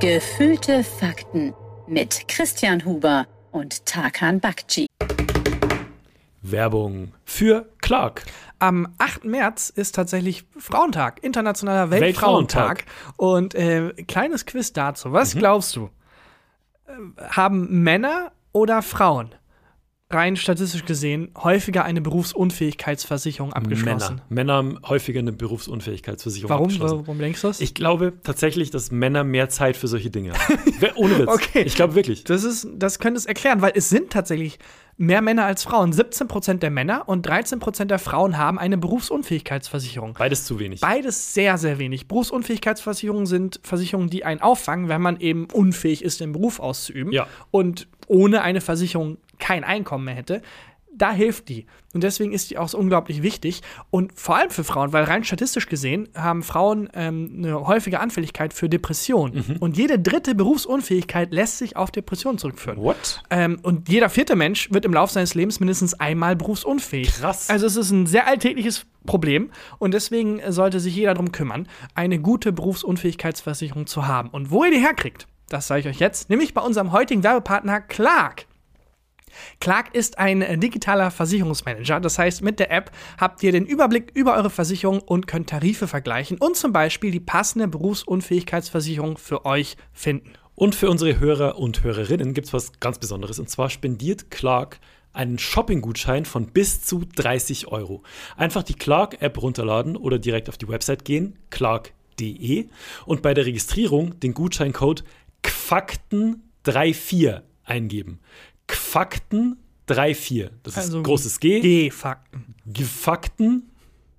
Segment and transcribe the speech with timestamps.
[0.00, 1.52] Gefühlte Fakten
[1.86, 4.86] mit Christian Huber und Tarkan Bakci.
[6.40, 8.24] Werbung für Clark.
[8.60, 9.26] Am 8.
[9.26, 12.86] März ist tatsächlich Frauentag, internationaler Weltfrauentag.
[13.18, 15.12] Und äh, kleines Quiz dazu.
[15.12, 15.90] Was glaubst du?
[16.86, 16.92] Äh,
[17.32, 19.34] haben Männer oder Frauen
[20.10, 24.16] rein statistisch gesehen häufiger eine Berufsunfähigkeitsversicherung abgeschlossen?
[24.16, 24.24] Männer.
[24.28, 26.64] Männer haben häufiger eine Berufsunfähigkeitsversicherung Warum?
[26.66, 27.06] abgeschlossen.
[27.06, 27.60] Warum denkst du das?
[27.60, 30.58] Ich glaube tatsächlich, dass Männer mehr Zeit für solche Dinge haben.
[30.96, 31.28] Ohne Witz.
[31.28, 31.62] Okay.
[31.62, 32.24] Ich glaube wirklich.
[32.24, 34.58] Das, ist, das könnte es erklären, weil es sind tatsächlich
[34.96, 35.92] mehr Männer als Frauen.
[35.92, 40.14] 17% der Männer und 13% der Frauen haben eine Berufsunfähigkeitsversicherung.
[40.18, 40.80] Beides zu wenig.
[40.80, 42.06] Beides sehr, sehr wenig.
[42.08, 47.26] Berufsunfähigkeitsversicherungen sind Versicherungen, die einen auffangen, wenn man eben unfähig ist, den Beruf auszuüben Ja.
[47.50, 50.42] und ohne eine Versicherung kein Einkommen mehr hätte.
[50.92, 51.66] Da hilft die.
[51.94, 53.62] Und deswegen ist die auch so unglaublich wichtig.
[53.90, 58.52] Und vor allem für Frauen, weil rein statistisch gesehen haben Frauen ähm, eine häufige Anfälligkeit
[58.52, 59.44] für Depressionen.
[59.46, 59.56] Mhm.
[59.60, 62.78] Und jede dritte Berufsunfähigkeit lässt sich auf Depressionen zurückführen.
[62.80, 63.22] What?
[63.30, 67.12] Ähm, und jeder vierte Mensch wird im Laufe seines Lebens mindestens einmal berufsunfähig.
[67.12, 67.48] Krass.
[67.48, 72.18] Also es ist ein sehr alltägliches Problem und deswegen sollte sich jeder darum kümmern, eine
[72.18, 74.28] gute Berufsunfähigkeitsversicherung zu haben.
[74.28, 77.80] Und wo ihr die herkriegt, das sage ich euch jetzt, nämlich bei unserem heutigen Werbepartner
[77.80, 78.46] Clark.
[79.60, 82.00] Clark ist ein äh, digitaler Versicherungsmanager.
[82.00, 85.86] Das heißt, mit der App habt ihr den Überblick über eure Versicherung und könnt Tarife
[85.86, 90.32] vergleichen und zum Beispiel die passende Berufsunfähigkeitsversicherung für euch finden.
[90.54, 93.38] Und für unsere Hörer und Hörerinnen gibt es was ganz Besonderes.
[93.38, 94.78] Und zwar spendiert Clark
[95.12, 98.02] einen Shopping-Gutschein von bis zu 30 Euro.
[98.36, 102.66] Einfach die Clark-App runterladen oder direkt auf die Website gehen, clark.de,
[103.06, 105.04] und bei der Registrierung den Gutscheincode
[105.42, 108.20] QFAKTEN34 eingeben.
[108.70, 110.50] QFAKTEN34.
[110.62, 111.60] Das ist Also großes G.
[111.60, 112.54] G-Fakten.
[112.66, 113.70] Gefakten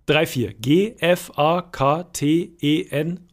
[0.07, 0.53] 3-4.
[0.59, 1.19] G-F-A-K-T-E-N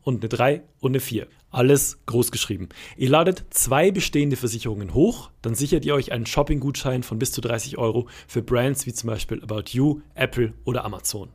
[0.03, 1.27] und eine 3 und eine 4.
[1.51, 2.69] Alles groß geschrieben.
[2.97, 7.41] Ihr ladet zwei bestehende Versicherungen hoch, dann sichert ihr euch einen Shopping-Gutschein von bis zu
[7.41, 11.31] 30 Euro für Brands wie zum Beispiel About You, Apple oder Amazon.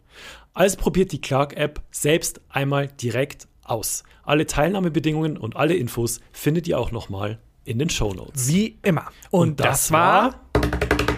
[0.54, 4.04] Also probiert die Clark-App selbst einmal direkt aus.
[4.22, 8.48] Alle Teilnahmebedingungen und alle Infos findet ihr auch nochmal in den Show Notes.
[8.48, 9.06] Wie immer.
[9.32, 10.36] Und, das, war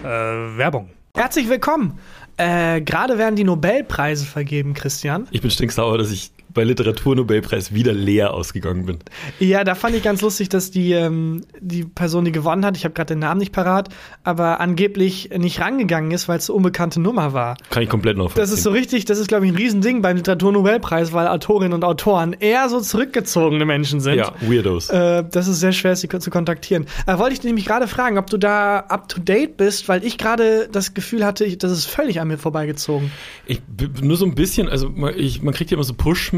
[0.02, 0.90] äh, Werbung.
[1.14, 1.98] Herzlich willkommen.
[2.36, 5.26] Äh, Gerade werden die Nobelpreise vergeben, Christian.
[5.30, 8.98] Ich bin stinksauer, dass ich bei Literaturnobelpreis wieder leer ausgegangen bin.
[9.38, 12.84] Ja, da fand ich ganz lustig, dass die, ähm, die Person, die gewonnen hat, ich
[12.84, 13.90] habe gerade den Namen nicht parat,
[14.24, 17.56] aber angeblich nicht rangegangen ist, weil es eine unbekannte Nummer war.
[17.70, 18.40] Kann ich komplett nachvollziehen.
[18.40, 21.84] Das ist so richtig, das ist, glaube ich, ein Riesending beim Literaturnobelpreis, weil Autorinnen und
[21.84, 24.16] Autoren eher so zurückgezogene Menschen sind.
[24.16, 24.88] Ja, Weirdos.
[24.88, 26.86] Äh, das ist sehr schwer, sie zu kontaktieren.
[27.06, 30.04] Äh, wollte ich dich nämlich gerade fragen, ob du da up to date bist, weil
[30.04, 33.12] ich gerade das Gefühl hatte, das ist völlig an mir vorbeigezogen.
[33.46, 33.60] Ich,
[34.00, 35.92] nur so ein bisschen, also man, ich, man kriegt ja immer so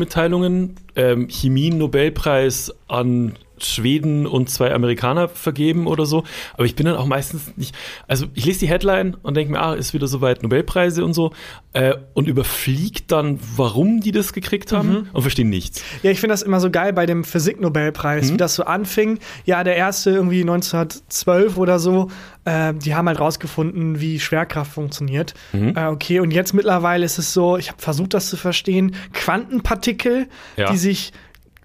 [0.09, 0.77] Push-Mitteilungen.
[0.97, 6.25] Ähm, Chemie-Nobelpreis an Schweden und zwei Amerikaner vergeben oder so.
[6.55, 7.75] Aber ich bin dann auch meistens nicht.
[8.07, 11.33] Also ich lese die Headline und denke mir, ah, ist wieder soweit Nobelpreise und so.
[11.73, 15.83] Äh, und überfliegt dann, warum die das gekriegt haben und verstehe nichts.
[16.03, 19.19] Ja, ich finde das immer so geil bei dem Physik-Nobelpreis, wie das so anfing.
[19.45, 22.11] Ja, der erste irgendwie 1912 oder so,
[22.45, 25.35] äh, die haben halt rausgefunden, wie Schwerkraft funktioniert.
[25.53, 30.27] Äh, okay, und jetzt mittlerweile ist es so, ich habe versucht, das zu verstehen, Quantenpartikel,
[30.57, 30.71] Ja.
[30.71, 31.13] die sich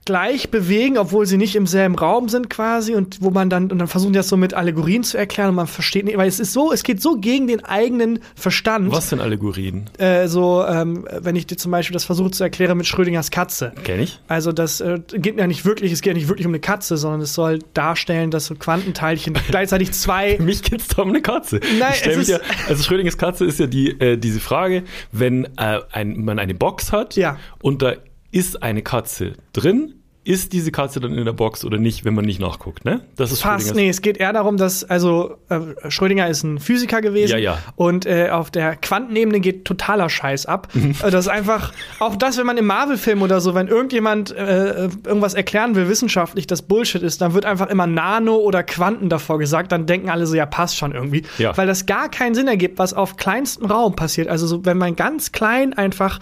[0.05, 3.79] gleich bewegen, obwohl sie nicht im selben Raum sind quasi und wo man dann und
[3.79, 6.39] dann versuchen die das so mit Allegorien zu erklären und man versteht nicht, weil es
[6.39, 8.91] ist so, es geht so gegen den eigenen Verstand.
[8.91, 9.85] Was sind Allegorien?
[9.97, 13.71] Äh, so, ähm, wenn ich dir zum Beispiel das versuche zu erklären mit Schrödingers Katze.
[13.83, 14.19] Kenn ich?
[14.27, 16.97] Also das äh, geht ja nicht wirklich, es geht ja nicht wirklich um eine Katze,
[16.97, 20.35] sondern es soll darstellen, dass so Quantenteilchen gleichzeitig zwei.
[20.37, 21.59] Für mich geht's da um eine Katze.
[21.79, 25.45] Nein, es mich ja, ist- also Schrödingers Katze ist ja die, äh, diese Frage, wenn
[25.57, 27.37] äh, ein, man eine Box hat Ja.
[27.61, 27.93] und da
[28.33, 29.93] ist eine Katze drin,
[30.25, 33.01] ist diese Katze dann in der Box oder nicht, wenn man nicht nachguckt, ne?
[33.17, 37.01] Das ist Fast, nee, es geht eher darum, dass, also äh, Schrödinger ist ein Physiker
[37.01, 37.57] gewesen Ja, ja.
[37.75, 40.69] und äh, auf der Quantenebene geht totaler Scheiß ab.
[40.73, 40.95] Mhm.
[41.13, 45.33] Das ist einfach, auch das, wenn man im Marvel-Film oder so, wenn irgendjemand äh, irgendwas
[45.33, 49.71] erklären will, wissenschaftlich, das Bullshit ist, dann wird einfach immer Nano oder Quanten davor gesagt,
[49.73, 51.23] dann denken alle so, ja, passt schon irgendwie.
[51.37, 51.55] Ja.
[51.55, 54.29] Weil das gar keinen Sinn ergibt, was auf kleinstem Raum passiert.
[54.29, 56.19] Also so, wenn man ganz klein einfach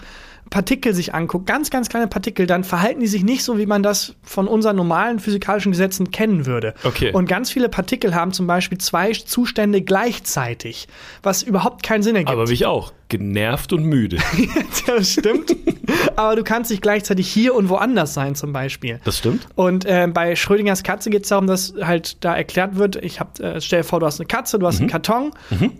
[0.52, 3.82] Partikel sich anguckt, ganz, ganz kleine Partikel, dann verhalten die sich nicht so, wie man
[3.82, 6.74] das von unseren normalen physikalischen Gesetzen kennen würde.
[6.84, 7.10] Okay.
[7.10, 10.88] Und ganz viele Partikel haben zum Beispiel zwei Zustände gleichzeitig,
[11.22, 12.30] was überhaupt keinen Sinn ergibt.
[12.30, 14.18] Aber wie ich auch, genervt und müde.
[14.86, 15.56] ja, das stimmt.
[16.16, 19.00] Aber du kannst nicht gleichzeitig hier und woanders sein, zum Beispiel.
[19.04, 19.46] Das stimmt?
[19.54, 23.40] Und äh, bei Schrödingers Katze geht es darum, dass halt da erklärt wird, ich hab,
[23.40, 24.82] äh, stell dir vor, du hast eine Katze, du hast Mhm.
[24.82, 25.30] einen Karton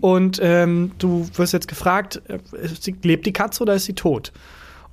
[0.01, 2.39] und ähm, du wirst jetzt gefragt, äh,
[3.03, 4.31] lebt die Katze oder ist sie tot?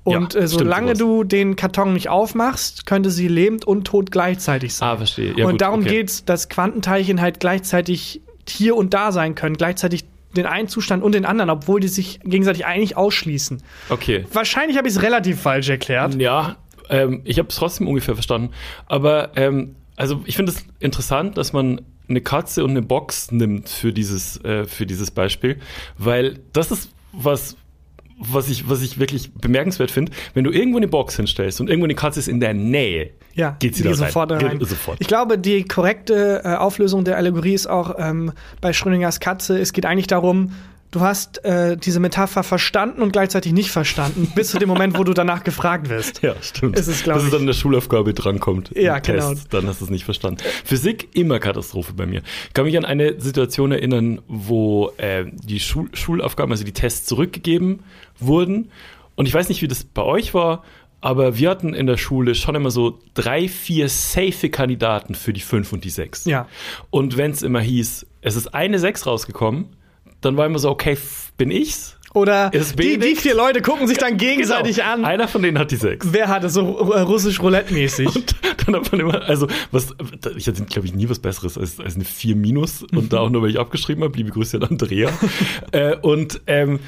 [0.03, 4.73] Und Ja, äh, solange du den Karton nicht aufmachst, könnte sie lebend und tot gleichzeitig
[4.73, 4.89] sein.
[4.89, 5.33] Ah, verstehe.
[5.37, 5.89] Ja, und gut, darum okay.
[5.89, 10.05] geht's, dass Quantenteilchen halt gleichzeitig hier und da sein können, gleichzeitig
[10.35, 13.61] den einen Zustand und den anderen, obwohl die sich gegenseitig eigentlich ausschließen.
[13.89, 14.25] Okay.
[14.31, 16.15] Wahrscheinlich habe ich es relativ falsch erklärt.
[16.15, 16.55] Ja,
[16.89, 18.51] ähm, ich habe es trotzdem ungefähr verstanden.
[18.87, 23.69] Aber ähm, also ich finde es interessant, dass man eine Katze und eine Box nimmt
[23.69, 25.59] für dieses, äh, für dieses Beispiel,
[25.97, 27.55] weil das ist was,
[28.21, 30.11] was ich, was ich wirklich bemerkenswert finde.
[30.33, 33.55] Wenn du irgendwo eine Box hinstellst und irgendwo eine Katze ist in der Nähe, Ja,
[33.59, 34.45] geht sie da sofort rein.
[34.45, 34.59] rein.
[34.61, 34.97] Sofort.
[34.99, 38.31] Ich glaube, die korrekte äh, Auflösung der Allegorie ist auch ähm,
[38.61, 39.59] bei Schrödingers Katze.
[39.59, 40.51] Es geht eigentlich darum,
[40.91, 45.03] du hast äh, diese Metapher verstanden und gleichzeitig nicht verstanden, bis zu dem Moment, wo
[45.03, 46.21] du danach gefragt wirst.
[46.21, 46.77] Ja, stimmt.
[46.77, 48.71] Ist es, Dass es dann in der Schulaufgabe drankommt.
[48.75, 49.29] Ja, genau.
[49.29, 50.43] Test, Dann hast du es nicht verstanden.
[50.65, 52.21] Physik immer Katastrophe bei mir.
[52.47, 57.05] Ich kann mich an eine Situation erinnern, wo äh, die Schul Schulaufgaben, also die Tests
[57.05, 57.79] zurückgegeben
[58.19, 58.69] wurden.
[59.15, 60.63] Und ich weiß nicht, wie das bei euch war,
[60.99, 65.41] aber wir hatten in der Schule schon immer so drei, vier safe Kandidaten für die
[65.41, 66.25] fünf und die sechs.
[66.25, 66.47] Ja.
[66.91, 69.75] Und wenn es immer hieß, es ist eine sechs rausgekommen,
[70.21, 70.97] dann war immer so, okay,
[71.37, 71.97] bin ich's?
[72.13, 74.91] Oder die, die vier Leute gucken sich dann gegenseitig Genau.
[74.91, 75.05] an.
[75.05, 76.07] Einer von denen hat die sechs.
[76.11, 78.13] Wer hat es so äh, russisch Roulette-mäßig?
[78.13, 78.35] Und
[78.65, 79.95] dann hat man immer, also, was,
[80.35, 83.29] ich hatte, glaube ich, nie was Besseres als, als eine 4 Minus und da auch
[83.29, 84.17] nur, weil ich abgeschrieben habe.
[84.17, 85.09] Liebe Grüße an Andrea.
[85.71, 86.79] äh, und ähm,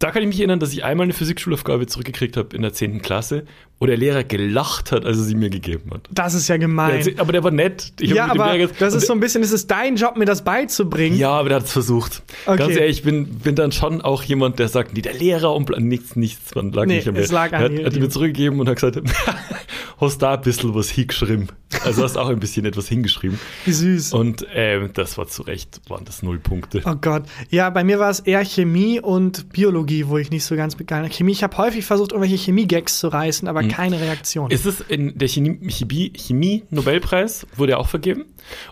[0.00, 3.00] da kann ich mich erinnern, dass ich einmal eine Physikschulaufgabe zurückgekriegt habe in der 10.
[3.02, 3.44] Klasse,
[3.78, 6.08] wo der Lehrer gelacht hat, als er sie mir gegeben hat.
[6.10, 7.02] Das ist ja Der gemein.
[7.02, 7.92] sie- aber der war nett.
[8.00, 11.16] Ich ja, aber das ist so ein bisschen, es ist dein Job, mir das beizubringen.
[11.16, 12.22] ja, aber der hat es versucht.
[12.46, 12.56] Okay.
[12.58, 15.68] Ganz ehrlich, ich bin, bin dann schon auch jemand, der sagt, nee, der Lehrer und
[15.78, 18.58] nichts, nichts, man lag Nee, nicht am es lag an Er hat, hat mir zurückgegeben
[18.60, 19.00] und hat gesagt,
[20.00, 21.48] hast da ein bisschen was hingeschrieben.
[21.84, 23.38] Also hast auch ein bisschen etwas hingeschrieben.
[23.64, 24.12] Wie süß.
[24.12, 26.82] Und ähm, das war zu Recht, waren das null Punkte.
[26.84, 27.24] Oh Gott.
[27.50, 31.12] Ja, bei mir war es eher Chemie und Biologie, wo ich nicht so ganz begeistert
[31.12, 34.50] Chemie, ich habe häufig versucht, irgendwelche Chemie-Gags zu reißen, aber keine Reaktion.
[34.50, 38.24] Ist es in der Chemie- Chemie- Chemie-Nobelpreis, wurde ja auch vergeben.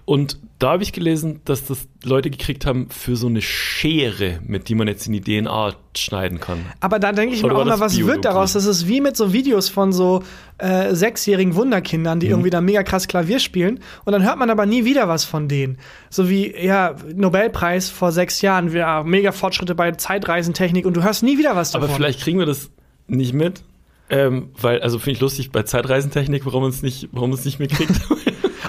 [0.04, 4.68] Und da habe ich gelesen, dass das Leute gekriegt haben für so eine Schere, mit
[4.68, 6.66] die man jetzt in die DNA schneiden kann.
[6.80, 8.14] aber da denke ich mir Oder auch war mal, was Biologie?
[8.14, 8.54] wird daraus?
[8.54, 10.22] Das ist wie mit so Videos von so
[10.58, 12.32] äh, sechsjährigen Wunderkindern, die Mhm.
[12.32, 15.46] irgendwie da mega krass Klavier spielen und dann hört man aber nie wieder was von
[15.46, 15.78] denen.
[16.10, 21.22] So wie, ja, Nobelpreis vor sechs Jahren, ja, mega Fortschritte bei Zeitreisentechnik und du hörst
[21.22, 21.88] nie wieder was davon.
[21.88, 22.70] Aber vielleicht kriegen wir das
[23.06, 23.62] nicht mit.
[24.10, 27.58] Ähm, weil, also finde ich lustig bei Zeitreisentechnik, warum man es nicht, warum es nicht
[27.60, 27.92] mitkriegt.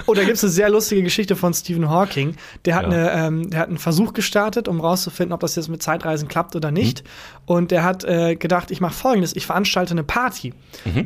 [0.06, 2.36] Oh, da gibt es eine sehr lustige Geschichte von Stephen Hawking.
[2.64, 2.88] Der hat, Ja.
[2.88, 6.56] eine, ähm, der hat einen Versuch gestartet, um rauszufinden, ob das jetzt mit Zeitreisen klappt
[6.56, 7.04] oder nicht.
[7.46, 10.52] Und der hat äh, gedacht, ich mache folgendes, ich veranstalte eine Party,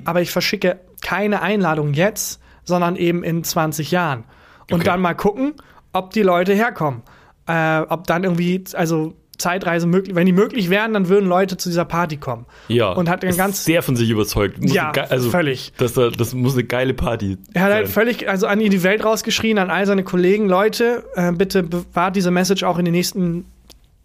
[0.04, 4.24] aber ich verschicke keine Einladung jetzt, sondern eben in 20 Jahren.
[4.70, 4.84] Und Okay.
[4.84, 5.54] dann mal gucken,
[5.92, 7.02] ob die Leute herkommen.
[7.46, 11.68] Äh, ob dann irgendwie, also Zeitreise möglich, wenn die möglich wären, dann würden Leute zu
[11.68, 12.46] dieser Party kommen.
[12.68, 12.92] ja.
[12.92, 14.60] Und hat dann ist ganz sehr von sich überzeugt.
[14.62, 15.72] Muss Ja, also, völlig.
[15.78, 17.92] Das, da- das muss eine geile Party Er hat halt sein.
[17.94, 22.30] völlig, also an die Welt rausgeschrien, an all seine Kollegen, Leute, äh, bitte bewahrt diese
[22.30, 23.44] Message auch in den nächsten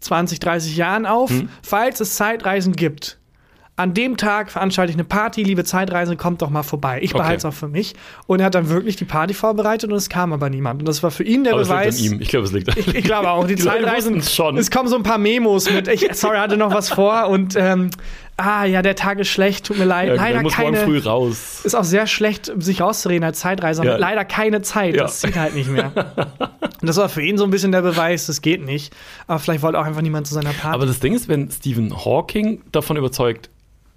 [0.02, 1.30] 20, 30 Jahren auf.
[1.30, 1.50] Hm.
[1.62, 3.18] Falls es Zeitreisen gibt,
[3.80, 7.00] an dem Tag veranstalte ich eine Party, liebe Zeitreisende, kommt doch mal vorbei.
[7.02, 7.22] Ich Okay.
[7.24, 7.94] behalte es auch für mich.
[8.28, 10.82] Und er hat dann wirklich die Party vorbereitet und es kam aber niemand.
[10.82, 12.00] Und das war für ihn der Aber es liegt Beweis.
[12.00, 12.22] an ihm.
[12.22, 14.22] Ich glaube, es liegt an Ich, ich glaube auch, die, Die Zeitreisen.
[14.22, 14.58] schon.
[14.58, 17.90] Es kommen so ein paar Memos mit, ich, sorry, hatte noch was vor und ähm,
[18.36, 20.10] ah ja, der Tag ist schlecht, tut mir leid.
[20.10, 20.78] Ja, Leider der muss keine.
[20.78, 21.62] früh raus.
[21.64, 23.86] Ist auch sehr schlecht, sich rauszureden als Zeitreiser.
[23.86, 23.96] Ja.
[23.96, 24.96] Leider keine Zeit.
[24.96, 25.04] Ja.
[25.04, 25.92] Das zieht halt nicht mehr.
[26.82, 28.94] Und das war für ihn so ein bisschen der Beweis, das geht nicht.
[29.28, 30.76] Aber vielleicht wollte auch einfach niemand zu seiner Party.
[30.76, 33.50] Aber das Ding ist, wenn Stephen Hawking davon überzeugt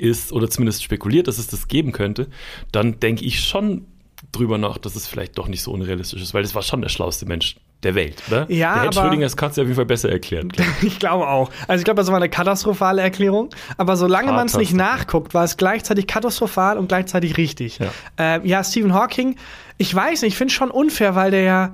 [0.02, 2.28] ist oder zumindest spekuliert, dass es das geben könnte,
[2.72, 3.86] dann denke ich schon
[4.32, 6.88] drüber nach, dass es vielleicht doch nicht so unrealistisch ist, weil das war schon der
[6.88, 8.48] schlauste Mensch der Welt, oder?
[8.50, 10.52] Ja, der hätte aber- Schrödingers Katze auf jeden Fall besser erklärt.
[10.52, 10.98] glaub ich.
[11.00, 11.50] glaube auch.
[11.66, 13.50] Also ich glaube, das war eine katastrophale Erklärung.
[13.76, 17.80] Aber solange man es nicht nachguckt, war es gleichzeitig katastrophal und gleichzeitig richtig.
[17.80, 18.36] Ja.
[18.36, 19.34] Äh, ja, Stephen Hawking,
[19.78, 21.72] ich weiß nicht, ich finde es schon unfair, weil der ja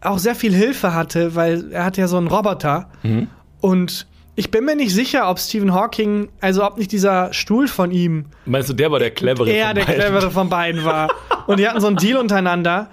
[0.00, 2.90] auch sehr viel Hilfe hatte, weil er hat ja so einen Roboter.
[3.04, 3.28] Mhm.
[3.60, 7.90] Und ich bin mir nicht sicher, ob Stephen Hawking, also ob nicht dieser Stuhl von
[7.90, 11.10] ihm Meinst du, der war der clevere er von der clevere von beiden war.
[11.46, 12.90] Und die hatten so einen Deal untereinander,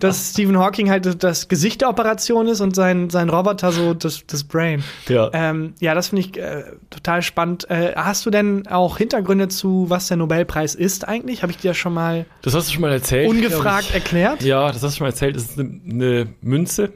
[0.00, 4.26] dass Stephen Hawking halt das Gesicht der Operation ist und sein, sein Roboter so das,
[4.26, 4.82] das Brain.
[5.08, 5.30] Ja.
[5.32, 7.70] Ähm, ja, das finde ich äh, total spannend.
[7.70, 11.42] Äh, hast du denn auch Hintergründe zu, was der Nobelpreis ist eigentlich?
[11.42, 13.28] Habe ich dir ja schon mal Das hast du schon mal erzählt.
[13.30, 14.42] ungefragt erklärt?
[14.42, 15.36] Ja, das hast du schon mal erzählt.
[15.36, 16.92] Das ist eine, eine Münze.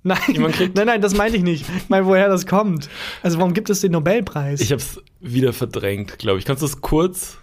[0.02, 0.18] Nein,
[0.74, 1.66] nein, nein, das meinte ich nicht.
[1.76, 2.88] Ich meine, woher das kommt.
[3.22, 4.62] Also warum gibt es den Nobelpreis?
[4.62, 6.46] Ich habe es wieder verdrängt, glaube ich.
[6.46, 7.36] Kannst du das kurz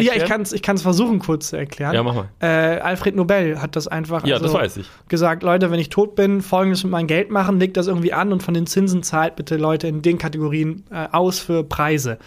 [0.00, 0.22] ja, erklären?
[0.22, 1.94] ich kann es ich kann's versuchen, kurz zu erklären.
[1.94, 2.28] Ja, mach mal.
[2.40, 4.90] Äh, Alfred Nobel hat das einfach Ja, also das weiß ich.
[5.06, 8.32] gesagt, Leute, wenn ich tot bin, folgendes mit meinem Geld machen, legt das irgendwie an
[8.32, 12.18] und von den Zinsen zahlt bitte Leute in den Kategorien äh, aus für Preise.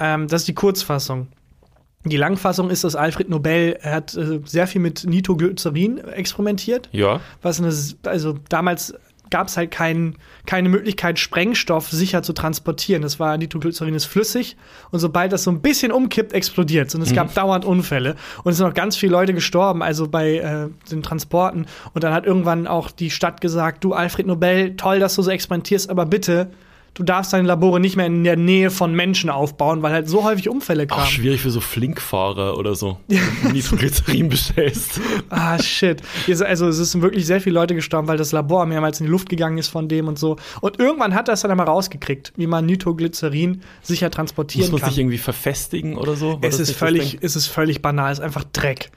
[0.00, 1.28] Ähm, das ist die Kurzfassung.
[2.04, 6.88] Die Langfassung ist, dass Alfred Nobel er hat äh, sehr viel mit Nitroglycerin experimentiert.
[6.92, 7.20] Ja.
[7.40, 7.72] Was eine,
[8.04, 8.94] also damals
[9.30, 10.14] gab es halt kein,
[10.46, 13.02] keine Möglichkeit, Sprengstoff sicher zu transportieren.
[13.02, 14.56] Das war Nitroglycerin ist flüssig
[14.90, 16.94] und sobald das so ein bisschen umkippt, explodiert es.
[16.94, 18.16] Und es gab dauernd Unfälle.
[18.44, 21.66] Und es sind auch ganz viele Leute gestorben, also bei äh, den Transporten.
[21.94, 25.30] Und dann hat irgendwann auch die Stadt gesagt: Du, Alfred Nobel, toll, dass du so
[25.30, 26.50] experimentierst, aber bitte.
[26.94, 30.22] Du darfst deine Labore nicht mehr in der Nähe von Menschen aufbauen, weil halt so
[30.22, 31.02] häufig Unfälle kamen.
[31.02, 32.98] Auch schwierig für so Flinkfahrer oder so.
[33.08, 35.00] wenn du Nitroglycerin bestellst.
[35.28, 36.02] Ah, shit.
[36.28, 39.28] Also, es sind wirklich sehr viele Leute gestorben, weil das Labor mehrmals in die Luft
[39.28, 40.36] gegangen ist von dem und so.
[40.60, 44.80] Und irgendwann hat er es dann einmal rausgekriegt, wie man Nitroglycerin sicher Muss transportieren man
[44.80, 44.90] kann.
[44.90, 46.40] sich irgendwie verfestigen oder so?
[46.40, 48.90] War Es ist völlig, es ist völlig banal, es ist einfach Dreck.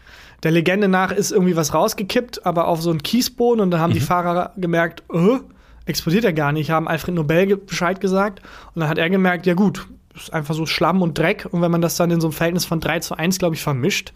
[0.44, 3.94] Der Legende nach ist irgendwie was rausgekippt, aber auf so einen Kiesboden und dann haben
[3.94, 5.40] die Fahrer gemerkt, äh,
[5.88, 8.42] explodiert er gar nicht, haben Alfred Nobel Bescheid gesagt
[8.74, 11.72] und dann hat er gemerkt, ja gut, ist einfach so Schlamm und Dreck und wenn
[11.72, 14.14] man das dann in so einem Verhältnis von 3 zu 1, glaube ich, vermischt,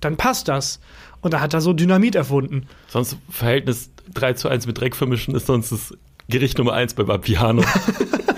[0.00, 0.80] dann passt das.
[1.20, 2.66] Und da hat er so Dynamit erfunden.
[2.88, 5.94] Sonst Verhältnis 3 zu 1 mit Dreck vermischen ist sonst das
[6.28, 7.62] Gericht Nummer 1 bei Vapiano.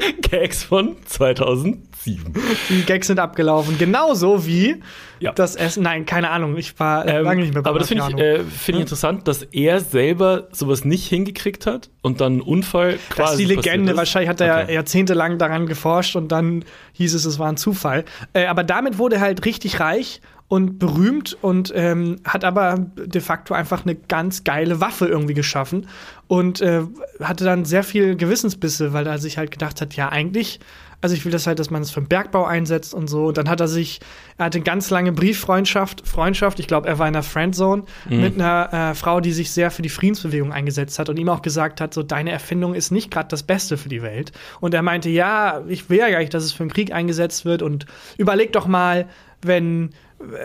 [0.30, 2.34] Gags von 2007.
[2.68, 3.78] Die Gags sind abgelaufen.
[3.78, 4.82] Genauso wie
[5.20, 5.32] Ja.
[5.32, 5.82] das Essen.
[5.84, 6.56] Nein, keine Ahnung.
[6.56, 8.82] Ich war äh, Ähm, lange nicht mehr bei aber das finde ich, äh, find ich
[8.82, 13.16] interessant, dass er selber sowas nicht hingekriegt hat und dann ein Unfall quasi.
[13.16, 13.92] Das ist die Legende.
[13.92, 13.98] ist.
[13.98, 14.74] Wahrscheinlich hat er Okay.
[14.74, 18.04] jahrzehntelang daran geforscht und dann hieß es, es war ein Zufall.
[18.32, 20.20] Äh, aber damit wurde er halt richtig reich
[20.52, 25.86] und berühmt und ähm, hat aber de facto einfach eine ganz geile Waffe irgendwie geschaffen
[26.28, 26.82] und äh,
[27.22, 30.60] hatte dann sehr viel Gewissensbisse, weil er sich halt gedacht hat, ja eigentlich,
[31.00, 33.28] also ich will das halt, dass man es für den Bergbau einsetzt und so.
[33.28, 34.00] Und dann hat er sich,
[34.36, 38.90] er hatte ganz lange Brieffreundschaft, Freundschaft, ich glaube, er war in einer Friendzone mit einer
[38.90, 41.94] äh, Frau, die sich sehr für die Friedensbewegung eingesetzt hat und ihm auch gesagt hat,
[41.94, 44.32] so deine Erfindung ist nicht gerade das Beste für die Welt.
[44.60, 47.46] Und er meinte, ja, ich will ja gar nicht, dass es für den Krieg eingesetzt
[47.46, 47.86] wird und
[48.18, 49.08] überleg doch mal,
[49.40, 49.90] wenn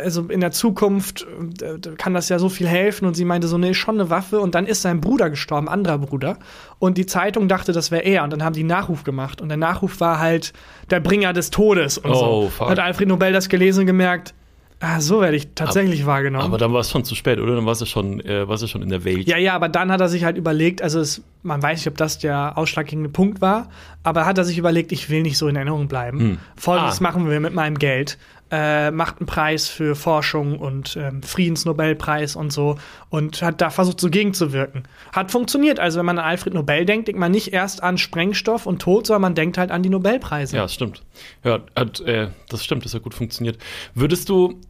[0.04, 1.26] also in der Zukunft
[1.62, 4.40] äh, kann das ja so viel helfen und sie meinte so nee schon eine Waffe
[4.40, 6.38] und dann ist sein Bruder gestorben anderer Bruder
[6.80, 9.50] und die Zeitung dachte das wäre er und dann haben die einen Nachruf gemacht und
[9.50, 10.54] der Nachruf war halt
[10.90, 12.70] der Bringer des Todes und Oh, so fuck.
[12.70, 14.34] hat Alfred Nobel das gelesen und gemerkt
[14.80, 17.56] ah so werde ich tatsächlich wahrgenommen Aber dann war es schon zu spät, oder?
[17.56, 19.28] Dann war es schon, äh, war's ja schon in der Welt.
[19.28, 21.98] ja, ja, aber dann hat er sich halt überlegt, also es, man weiß nicht, ob
[21.98, 23.70] das der ausschlaggebende Punkt war,
[24.04, 26.20] aber hat er sich überlegt, ich will nicht so in Erinnerung bleiben.
[26.20, 26.38] Hm.
[26.56, 27.04] Folgendes Ah.
[27.04, 28.20] machen wir mit meinem Geld.
[28.50, 32.78] Äh, macht einen Preis für Forschung und ähm, Friedensnobelpreis und so
[33.10, 34.84] und hat da versucht, so gegenzuwirken.
[35.12, 35.80] Hat funktioniert.
[35.80, 39.06] Also, wenn man an Alfred Nobel denkt, denkt man nicht erst an Sprengstoff und Tod,
[39.08, 40.56] sondern man denkt halt an die Nobelpreise.
[40.56, 41.04] Ja, stimmt.
[41.44, 43.58] Ja, hat, äh, das stimmt, das hat gut funktioniert.
[43.96, 44.62] Würdest du,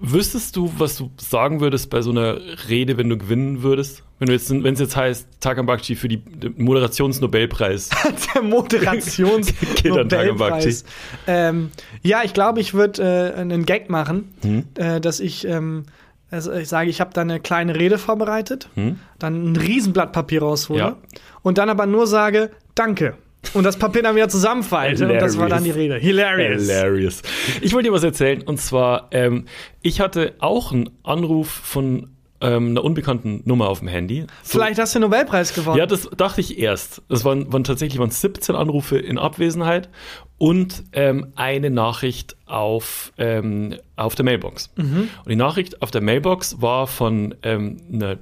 [0.00, 4.02] wüsstest du, was du sagen würdest bei so einer Rede, wenn du gewinnen würdest?
[4.18, 7.90] Wenn du jetzt, wenn es jetzt heißt, Takam Bakshi für die den Moderations-Nobelpreis.
[8.34, 10.84] der Moderations Geht an Tiger Nobelpreis.
[11.26, 11.70] Ähm,
[12.02, 14.64] ja, ich glaube, ich würde äh, einen Gag machen, Hm?
[14.76, 15.84] äh, dass ich, ähm,
[16.30, 18.98] also ich sage, ich habe da eine kleine Rede vorbereitet, Hm?
[19.18, 20.96] dann ein Riesenblatt Papier raushole Ja.
[21.42, 23.16] und dann aber nur sage, danke.
[23.54, 25.04] Und das Papier dann wieder zusammenfalte.
[25.04, 25.96] Und das war dann die Rede.
[25.96, 26.62] Hilarious.
[26.62, 27.22] Hilarious.
[27.60, 29.44] Ich wollte dir was erzählen und zwar, ähm,
[29.82, 32.08] ich hatte auch einen Anruf von
[32.40, 34.22] ähm, einer unbekannten Nummer auf dem Handy.
[34.42, 35.78] So- Vielleicht hast du den Nobelpreis gewonnen.
[35.78, 37.00] Ja, das dachte ich erst.
[37.08, 39.88] Es waren, waren tatsächlich waren 17 Anrufe in Abwesenheit
[40.38, 44.70] und ähm, eine Nachricht auf, ähm, auf der Mailbox.
[44.76, 48.18] Und die Nachricht auf der Mailbox war von ähm, einer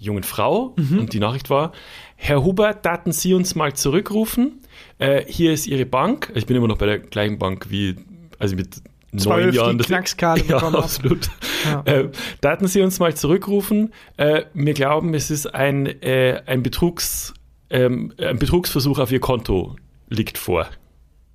[0.00, 1.72] jungen Frau und die Nachricht war,
[2.16, 4.60] Herr Huber, daten Sie uns mal zurückrufen.
[4.98, 6.32] Äh, hier ist Ihre Bank.
[6.34, 7.96] Ich bin immer noch bei der gleichen Bank wie,
[8.38, 9.78] also mit neun die Jahren.
[9.78, 11.30] Das- Knackskarte ja, bekommen absolut.
[11.64, 11.82] Ja.
[11.84, 13.92] Äh, daten Sie uns mal zurückrufen.
[14.16, 17.34] Äh, wir glauben, es ist ein, äh, ein, Betrugs,
[17.70, 19.76] ähm, ein Betrugsversuch auf Ihr Konto
[20.08, 20.68] liegt vor.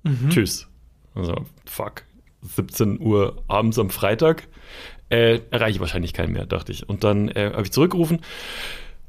[0.02, 0.30] Mhm.
[0.30, 0.68] Tschüss.
[1.14, 2.02] Also, fuck.
[2.42, 4.48] 17 Uhr abends am Freitag.
[5.08, 6.88] Äh, erreiche ich wahrscheinlich keinen mehr, dachte ich.
[6.88, 8.20] Und dann äh, habe ich zurückgerufen.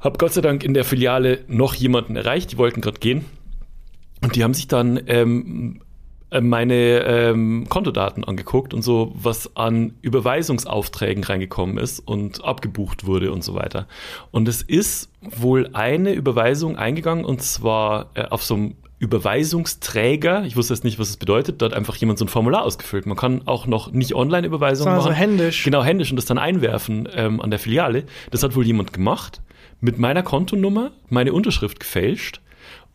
[0.00, 2.52] Habe Gott sei Dank in der Filiale noch jemanden erreicht.
[2.52, 3.24] Die wollten gerade gehen.
[4.22, 5.80] Und die haben sich dann ähm,
[6.30, 13.32] äh, meine ähm, Kontodaten angeguckt und so, was an Überweisungsaufträgen reingekommen ist und abgebucht wurde
[13.32, 13.86] und so weiter.
[14.30, 20.44] Und es ist wohl eine Überweisung eingegangen und zwar äh, auf so einem Überweisungsträger.
[20.46, 21.60] Ich wusste jetzt nicht, was es bedeutet.
[21.60, 23.06] Da hat einfach jemand so ein Formular ausgefüllt.
[23.06, 25.12] Man kann auch noch nicht Online-Überweisungen machen.
[25.12, 25.64] händisch.
[25.64, 28.04] Genau, händisch und das dann einwerfen ähm, an der Filiale.
[28.30, 29.42] Das hat wohl jemand gemacht.
[29.80, 32.40] Mit meiner Kontonummer, meine Unterschrift gefälscht.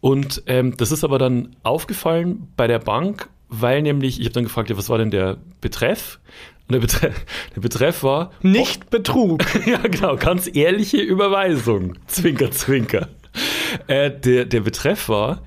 [0.01, 4.43] Und ähm, das ist aber dann aufgefallen bei der Bank, weil nämlich, ich habe dann
[4.43, 6.19] gefragt, ja, was war denn der Betreff?
[6.67, 9.43] Und der Betreff, der Betreff war, Nicht Betrug.
[9.65, 11.93] ja genau, ganz ehrliche Überweisung.
[12.07, 13.09] Zwinker, zwinker.
[13.87, 15.43] Äh, der, der Betreff war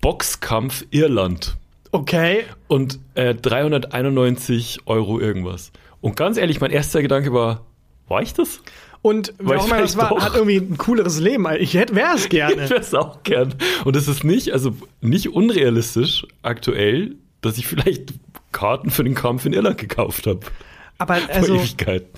[0.00, 1.56] Boxkampf Irland.
[1.92, 2.44] Okay.
[2.68, 5.72] und äh, 391 Euro irgendwas.
[6.00, 7.66] Und ganz ehrlich, mein erster Gedanke war,
[8.08, 8.60] war ich das?
[9.02, 10.20] Und wer Weil auch immer das war, doch.
[10.20, 11.46] hat irgendwie ein cooleres Leben.
[11.58, 12.70] Ich hätte, wäre es Ich gerne.
[12.70, 13.54] wäre es auch gern.
[13.84, 18.14] Und es ist nicht, also nicht unrealistisch aktuell, dass ich vielleicht
[18.52, 20.40] Karten für den Kampf in Irland gekauft habe.
[20.98, 21.60] Aber also,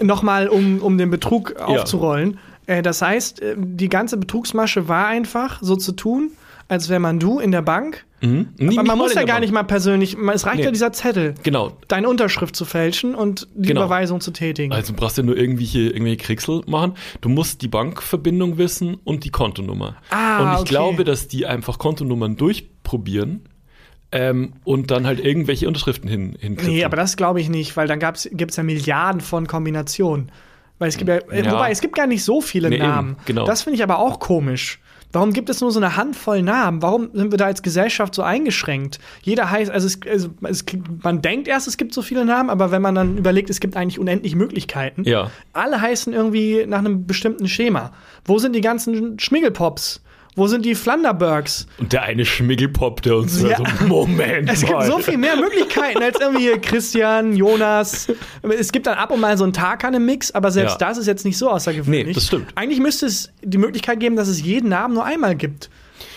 [0.02, 2.38] nochmal, um, um den Betrug aufzurollen.
[2.66, 6.32] Äh, das heißt, äh, die ganze Betrugsmasche war einfach so zu tun,
[6.68, 8.04] als wäre man du in der Bank.
[8.22, 8.48] Mhm.
[8.56, 9.40] Nie- Aber man muss ja gar Bank.
[9.42, 10.64] nicht mal persönlich, es reicht Nee.
[10.64, 11.76] ja dieser Zettel, Genau.
[11.88, 13.82] deine Unterschrift zu fälschen und die Genau.
[13.82, 14.72] Überweisung zu tätigen.
[14.72, 16.94] Also du brauchst ja nur irgendwelche, irgendwelche Kriegssel machen.
[17.20, 19.96] Du musst die Bankverbindung wissen und die Kontonummer.
[20.10, 20.68] Ah, und ich okay.
[20.70, 23.42] glaube, dass die einfach Kontonummern durchprobieren
[24.10, 26.72] ähm, und dann halt irgendwelche Unterschriften hin, hinkriegen.
[26.74, 30.30] nee, aber das glaube ich nicht, weil dann gibt es ja Milliarden von Kombinationen.
[30.78, 31.52] Weil es gibt ja, Ja.
[31.52, 33.16] wobei es gibt gar nicht so viele Nee, eben, Namen.
[33.26, 33.44] genau.
[33.44, 34.80] Das finde ich aber auch komisch.
[35.14, 36.82] Warum gibt es nur so eine Handvoll Namen?
[36.82, 38.98] Warum sind wir da als Gesellschaft so eingeschränkt?
[39.22, 40.64] Jeder heißt, also, es, also es,
[41.04, 43.76] man denkt erst, es gibt so viele Namen, aber wenn man dann überlegt, es gibt
[43.76, 45.04] eigentlich unendlich Möglichkeiten.
[45.04, 45.30] Ja.
[45.52, 47.92] Alle heißen irgendwie nach einem bestimmten Schema.
[48.24, 50.02] Wo sind die ganzen Schmiggelpops?
[50.36, 51.66] Wo sind die Flanderbergs?
[51.78, 53.56] Und der eine Schmiggelpop, der uns Ja.
[53.56, 54.86] so, Moment Es gibt mal.
[54.86, 58.08] so viel mehr Möglichkeiten als irgendwie Christian, Jonas.
[58.42, 60.88] Es gibt dann ab und mal so einen Tarkan im Mix, aber selbst Ja.
[60.88, 62.06] das ist jetzt nicht so außergewöhnlich.
[62.06, 62.48] Nee, das stimmt.
[62.56, 65.70] Eigentlich müsste es die Möglichkeit geben, dass es jeden Namen nur einmal gibt.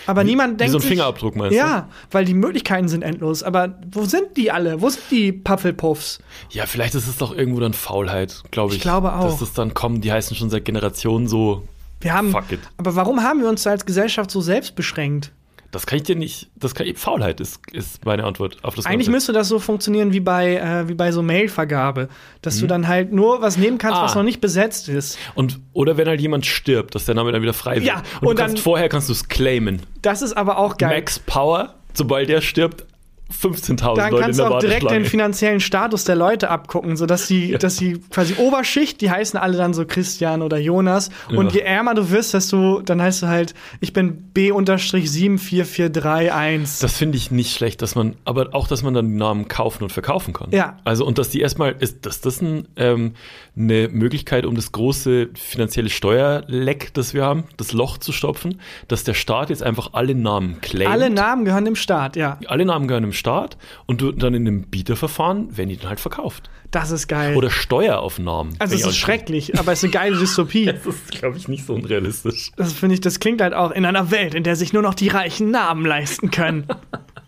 [0.06, 0.72] Aber niemand wie denkt.
[0.72, 1.58] so ein Fingerabdruck, meinst du?
[1.58, 3.42] Ja, weil die Möglichkeiten sind endlos.
[3.42, 4.80] Aber wo sind die alle?
[4.80, 6.18] Wo sind die Puffelpuffs?
[6.50, 8.78] Ja, vielleicht ist es doch irgendwo dann Faulheit, glaube ich.
[8.78, 9.26] Ich glaube auch.
[9.30, 11.62] Dass das dann kommen, die heißen schon seit Generationen so.
[12.00, 12.30] Wir haben.
[12.30, 12.60] Fuck it.
[12.76, 15.32] Aber warum haben wir uns als Gesellschaft so selbst beschränkt?
[15.70, 16.48] Das kann ich dir nicht.
[16.56, 19.10] Das kann Faulheit ist, ist meine Antwort auf das Eigentlich Ganze.
[19.10, 22.08] müsste das so funktionieren wie bei, äh, wie bei so Mailvergabe,
[22.40, 24.00] dass du dann halt nur was nehmen kannst, Mhm.
[24.00, 24.04] Ah.
[24.04, 25.18] was noch nicht besetzt ist.
[25.34, 27.84] Und, oder wenn halt jemand stirbt, dass der Name dann wieder frei wird.
[27.84, 29.82] Ja, und, und du kannst dann- vorher kannst du es claimen.
[30.00, 30.88] Das ist aber auch geil.
[30.96, 32.86] Max Power, sobald der stirbt,
[33.30, 37.26] 15.000 Dann Leute in kannst du auch direkt den finanziellen Status der Leute abgucken, sodass
[37.26, 41.10] die, dass die quasi Oberschicht, die heißen alle dann so Christian oder Jonas.
[41.28, 41.56] Und Ja.
[41.56, 46.80] je ärmer du wirst, desto, dann heißt du halt, ich bin B-74431.
[46.80, 49.82] Das finde ich nicht schlecht, dass man, aber auch, dass man dann die Namen kaufen
[49.82, 50.50] und verkaufen kann.
[50.50, 50.78] Ja.
[50.84, 53.14] Also, und dass die erstmal, ist, dass das ein, ähm,
[53.56, 59.04] eine Möglichkeit, um das große finanzielle Steuerleck, das wir haben, das Loch zu stopfen, dass
[59.04, 60.90] der Staat jetzt einfach alle Namen claimt.
[60.90, 62.38] Alle Namen gehören dem Staat, ja.
[62.46, 66.00] alle Namen gehören dem Staat und du dann in einem Bieterverfahren werden die dann halt
[66.00, 66.48] verkauft.
[66.70, 67.36] Das ist geil.
[67.36, 68.54] Oder Steuer auf Namen.
[68.58, 70.66] also es ist schrecklich, aber es ist eine geile Dystopie.
[70.66, 72.52] Das ist, glaube ich, nicht so unrealistisch.
[72.56, 74.94] Das finde ich, das klingt halt auch in einer Welt, in der sich nur noch
[74.94, 76.66] die reichen Namen leisten können.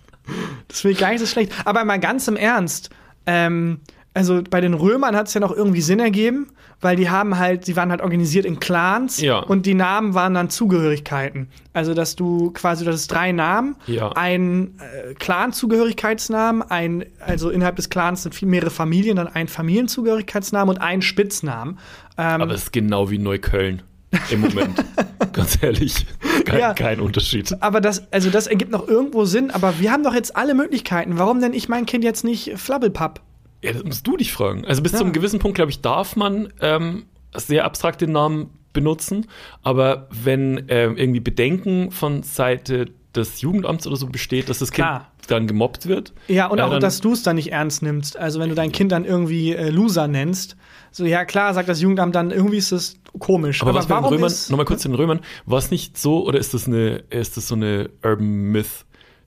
[0.69, 1.53] das finde ich gar nicht so schlecht.
[1.65, 2.91] Aber mal ganz im Ernst,
[3.27, 3.81] ähm,
[4.15, 6.49] also bei den Römern hat es ja noch irgendwie Sinn ergeben,
[6.81, 9.39] weil die haben halt, sie waren halt organisiert in Clans Ja.
[9.41, 11.49] und die Namen waren dann Zugehörigkeiten.
[11.73, 14.11] Also dass du quasi, das ist drei Namen, Ja.
[14.17, 20.75] ein äh, Clan-Zugehörigkeitsnamen, ein, also innerhalb des Clans sind viel mehrere Familien, dann ein Familienzugehörigkeitsnamen
[20.77, 21.79] und ein Spitznamen.
[22.19, 23.83] Ähm, Aber es ist genau wie Neukölln
[24.31, 24.85] im Moment.
[25.33, 26.07] Ganz ehrlich.
[26.45, 26.75] Kein, Ja.
[26.75, 27.55] kein Unterschied.
[27.63, 31.19] Aber das, also das ergibt noch irgendwo Sinn, aber wir haben doch jetzt alle Möglichkeiten.
[31.19, 33.21] Warum nenne ich mein Kind jetzt nicht Flabbelpapp?
[33.63, 34.65] Ja, das musst du dich fragen.
[34.65, 34.99] Also bis Ja.
[34.99, 39.27] zu einem gewissen Punkt, glaube ich, darf man ähm, sehr abstrakte Namen benutzen.
[39.63, 44.87] Aber wenn ähm, irgendwie Bedenken von Seite des Jugendamts oder so besteht, dass das Kind
[44.87, 45.11] Klar.
[45.27, 46.13] dann gemobbt wird.
[46.29, 48.17] Ja, und äh, auch, dass du es dann nicht ernst nimmst.
[48.17, 50.57] Also wenn du dein Kind dann irgendwie äh, Loser nennst,
[50.93, 53.63] so ja klar, sagt das Jugendamt dann, irgendwie ist das komisch.
[53.63, 56.39] Aber, was bei den Römern, nochmal kurz zu den Römern, war es nicht so, oder
[56.39, 58.85] ist das eine, ist das so eine Urban Myth,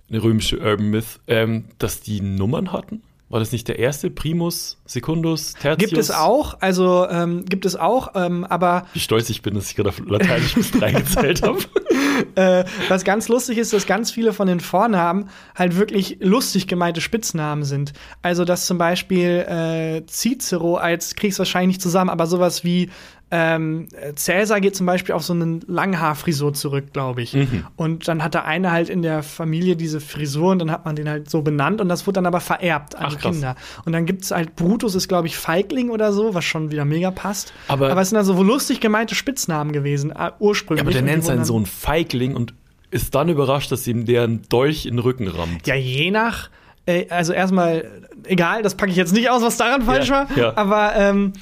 [0.10, 3.02] eine römische Urban Myth, ähm, dass die Nummern hatten?
[3.34, 4.12] War das nicht der erste?
[4.12, 5.90] Primus, Secundus, Tertius?
[5.90, 9.72] Gibt es auch, also ähm, gibt es auch, ähm, aber Wie stolz ich bin, dass
[9.72, 11.58] ich gerade auf Lateinisch bis drei gezählt habe.
[12.36, 17.02] äh, was ganz lustig ist, dass ganz viele von den Vornamen halt wirklich lustig gemeinte
[17.02, 17.94] Spitznamen sind.
[18.22, 22.92] Also dass zum Beispiel äh, Cicero als kriegst wahrscheinlich nicht zusammen, aber sowas wie
[23.36, 27.34] ähm, Cäsar geht zum Beispiel auf so eine Langhaarfrisur zurück, glaube ich.
[27.34, 27.66] Mhm.
[27.76, 30.96] Und dann hat der eine halt in der Familie diese Frisur und dann hat man
[30.96, 33.20] den halt so benannt und das wurde dann aber vererbt an Ach.
[33.20, 33.56] Kinder.
[33.86, 36.86] Und dann gibt es halt Brutus ist, glaube ich, Feigling oder so, was schon wieder
[36.86, 37.54] mega passt.
[37.68, 40.84] Aber- aber es sind also wohl lustig gemeinte Spitznamen gewesen, äh, ursprünglich.
[40.84, 42.54] aber der nennt seinen Sohn Feigling und
[42.92, 45.66] ist dann überrascht, dass ihm der einen Dolch in den Rücken rammt.
[45.66, 46.50] Ja, je nach.
[46.86, 47.90] Äh, Also erstmal,
[48.26, 50.38] egal, das packe ich jetzt nicht aus, was daran falsch Ja, war.
[50.38, 50.54] ja.
[50.58, 51.34] Aber ähm,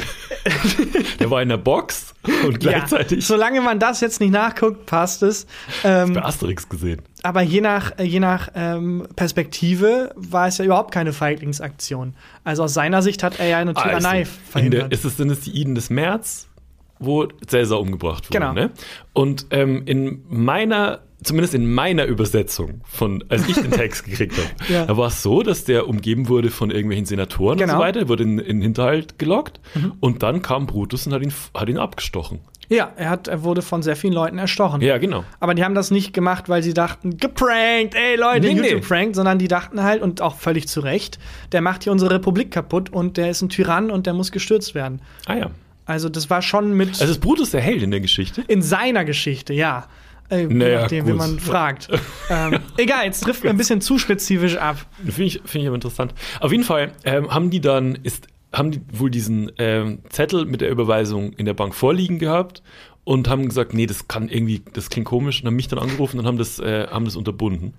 [1.19, 2.13] Der war in der Box
[2.45, 5.47] und gleichzeitig ja, solange man das jetzt nicht nachguckt, passt es.
[5.83, 7.01] Ähm, bei Asterix gesehen.
[7.23, 12.15] aber je nach, je nach ähm, Perspektive war es ja überhaupt keine Feiglingsaktion.
[12.43, 14.93] Also aus seiner Sicht hat er ja eine Tyrannei Also, der, verhindert.
[14.93, 16.47] ist es, sind es die Iden des März,
[16.99, 18.37] wo Cäsar umgebracht wurde.
[18.39, 18.53] Genau.
[18.53, 18.71] Ne?
[19.13, 24.47] Und ähm, in meiner zumindest in meiner Übersetzung von, als ich den Text gekriegt habe,
[24.73, 24.85] Ja.
[24.85, 27.73] da war es so, dass der umgeben wurde von irgendwelchen Senatoren und Genau.
[27.73, 27.77] Mhm.
[27.77, 29.59] so weiter, wurde in, in den Hinterhalt gelockt
[29.99, 32.39] und dann kam Brutus und hat ihn, hat ihn abgestochen.
[32.69, 34.79] Ja, er, hat, er wurde von sehr vielen Leuten erstochen.
[34.79, 35.25] Ja, genau.
[35.41, 38.69] Aber die haben das nicht gemacht, weil sie dachten, geprankt, ey Leute, Nee, nee.
[38.69, 41.19] YouTube-Prank, sondern die dachten halt, und auch völlig zu Recht,
[41.51, 44.73] der macht hier unsere Republik kaputt und der ist ein Tyrann und der muss gestürzt
[44.73, 45.01] werden.
[45.25, 45.51] Ah ja.
[45.85, 48.41] Also das war schon mit Also ist Brutus der Held in der Geschichte?
[48.47, 49.87] in seiner Geschichte, ja.
[50.31, 51.19] Äh, je Naja, nachdem, wie gut.
[51.19, 51.89] man fragt.
[52.29, 54.77] ähm, egal, jetzt trifft man ein bisschen zu spezifisch ab.
[55.03, 56.13] Finde ich, finde ich aber interessant.
[56.39, 60.61] Auf jeden Fall ähm, haben die dann, ist, haben die wohl diesen ähm, Zettel mit
[60.61, 62.63] der Überweisung in der Bank vorliegen gehabt
[63.03, 66.19] und haben gesagt, nee, das kann irgendwie, das klingt komisch und haben mich dann angerufen
[66.19, 67.73] und haben das, äh, haben das unterbunden.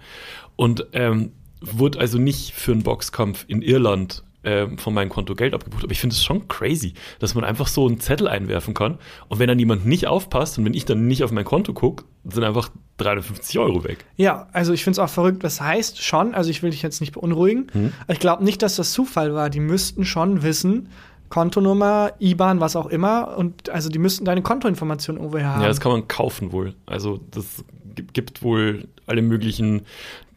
[0.57, 5.55] Und ähm, wurde also nicht für einen Boxkampf in Irland ähm, von meinem Konto Geld
[5.55, 5.85] abgebucht.
[5.85, 9.39] Aber ich finde es schon crazy, dass man einfach so einen Zettel einwerfen kann und
[9.39, 12.45] wenn dann jemand nicht aufpasst und wenn ich dann nicht auf mein Konto gucke, sind
[12.45, 14.05] einfach 350 Euro weg.
[14.17, 15.43] Ja, also ich finde es auch verrückt.
[15.45, 17.93] Das heißt schon, also ich will dich jetzt nicht beunruhigen, Hm?
[18.09, 19.51] ich glaube nicht, dass das Zufall war.
[19.51, 20.89] Die müssten schon wissen,
[21.29, 25.63] Kontonummer, IBAN, was auch immer, und also die müssten deine Kontoinformationen irgendwo haben.
[25.63, 26.75] Ja, das kann man kaufen wohl.
[26.85, 29.83] Also das gibt, gibt wohl alle möglichen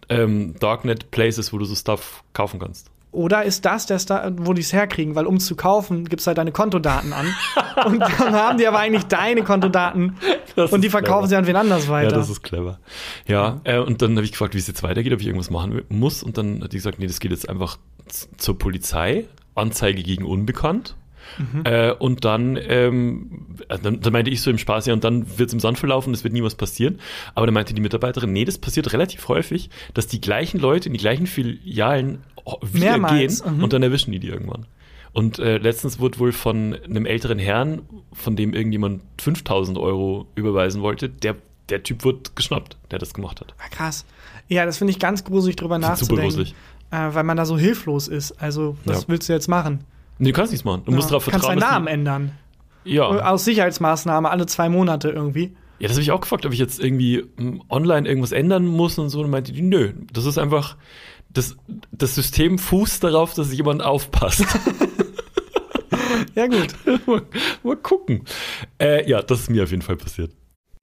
[0.08, 2.92] ähm, Darknet-Places, wo du so Stuff kaufen kannst.
[3.16, 5.16] Oder ist das der Star, wo die es herkriegen?
[5.16, 7.28] Weil um zu kaufen, gibst halt deine Kontodaten an.
[7.86, 10.18] und dann haben die aber eigentlich deine Kontodaten
[10.56, 11.28] Das und die verkaufen clever.
[11.30, 12.16] sie an wen anders Ja, weiter.
[12.16, 12.80] das ist clever.
[13.28, 15.82] Ja, Äh, und dann habe ich gefragt, wie es jetzt weitergeht, ob ich irgendwas machen
[15.90, 16.22] muss.
[16.24, 17.78] Und dann hat die gesagt, nee, das geht jetzt einfach
[18.38, 19.26] zur Polizei,
[19.56, 20.96] Anzeige gegen Unbekannt.
[21.64, 25.40] Äh, und dann, ähm, äh, dann, dann meinte ich so im Spaß, ja, und dann
[25.40, 27.00] wird es im Sand verlaufen, es wird nie was passieren.
[27.34, 30.94] Aber dann meinte die Mitarbeiterin, nee, das passiert relativ häufig, dass die gleichen Leute in
[30.94, 32.20] die gleichen Filialen
[32.62, 33.64] wieder Mehrmals, gehen mhm.
[33.64, 34.66] und dann erwischen die die irgendwann.
[35.14, 40.82] Und äh, letztens wurde wohl von einem älteren Herrn, von dem irgendjemand 5000 Euro überweisen
[40.82, 41.36] wollte, der,
[41.70, 43.54] der Typ wurde geschnappt, der das gemacht hat.
[43.60, 44.06] Ah, krass.
[44.50, 46.24] Ja, das finde ich ganz gruselig, drüber ist super nachzudenken.
[46.24, 46.56] gruselig.
[46.92, 48.34] Äh, weil man da so hilflos ist.
[48.34, 49.08] Also, was Ja.
[49.08, 49.86] willst du jetzt machen?
[50.20, 50.84] Nee, du kannst nichts machen.
[50.86, 51.62] Du musst darauf Du kannst vertrauen.
[51.62, 52.32] deinen Namen ändern.
[52.84, 53.04] ja.
[53.06, 55.54] Aus Sicherheitsmaßnahme alle zwei Monate irgendwie.
[55.80, 58.98] ja, das habe ich auch gefragt, ob ich jetzt irgendwie mm, online irgendwas ändern muss
[59.00, 59.22] und so.
[59.22, 60.78] Und meinte die, nö, das ist einfach,
[61.36, 61.56] das,
[61.92, 64.46] das System fußt darauf, dass jemand aufpasst.
[66.36, 66.76] Ja, gut.
[67.08, 67.22] mal,
[67.64, 68.24] mal gucken.
[68.80, 70.32] Äh, ja, das ist mir auf jeden Fall passiert.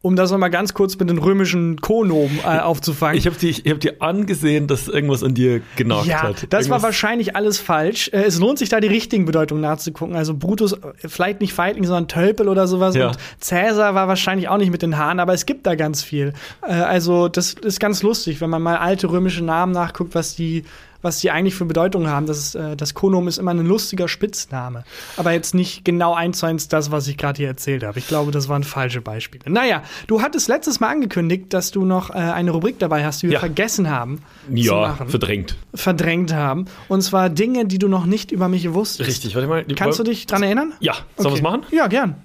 [0.02, 3.16] Um das nochmal ganz kurz mit den römischen Konomen äh, aufzufangen.
[3.16, 6.46] Ich habe dir, ich hab dir angesehen, dass irgendwas an dir genagt ja, hat.
[6.50, 8.10] das war Irgendwas- wahrscheinlich alles falsch.
[8.12, 10.16] Äh, Es lohnt sich da die richtigen Bedeutungen nachzugucken.
[10.16, 12.96] Also Brutus, äh, vielleicht nicht Feigling, sondern Tölpel oder sowas.
[12.96, 13.08] Ja.
[13.08, 16.32] Und Cäsar war wahrscheinlich auch nicht mit den Haaren, aber es gibt da ganz viel.
[16.66, 20.64] Äh, Also das ist ganz lustig, wenn man mal alte römische Namen nachguckt, was die,
[21.02, 22.26] was die eigentlich für Bedeutungen haben.
[22.26, 24.84] Das, ist, äh, das Konom ist immer ein lustiger Spitzname.
[25.16, 27.98] Aber jetzt nicht genau eins zu eins das, was ich gerade hier erzählt habe.
[27.98, 29.50] Ich glaube, das waren falsche Beispiele.
[29.50, 33.26] Naja, du hattest letztes Mal angekündigt, dass du noch äh, eine Rubrik dabei hast, die
[33.26, 33.40] wir Ja.
[33.40, 35.56] vergessen haben ja, machen verdrängt.
[35.74, 36.66] verdrängt haben.
[36.88, 39.08] Und zwar Dinge, die du noch nicht über mich wusstest.
[39.08, 39.64] Richtig, warte mal.
[39.64, 40.72] Kannst du dich dran erinnern?
[40.80, 41.62] Ja, sollen wir es machen?
[41.72, 42.16] Ja, gern.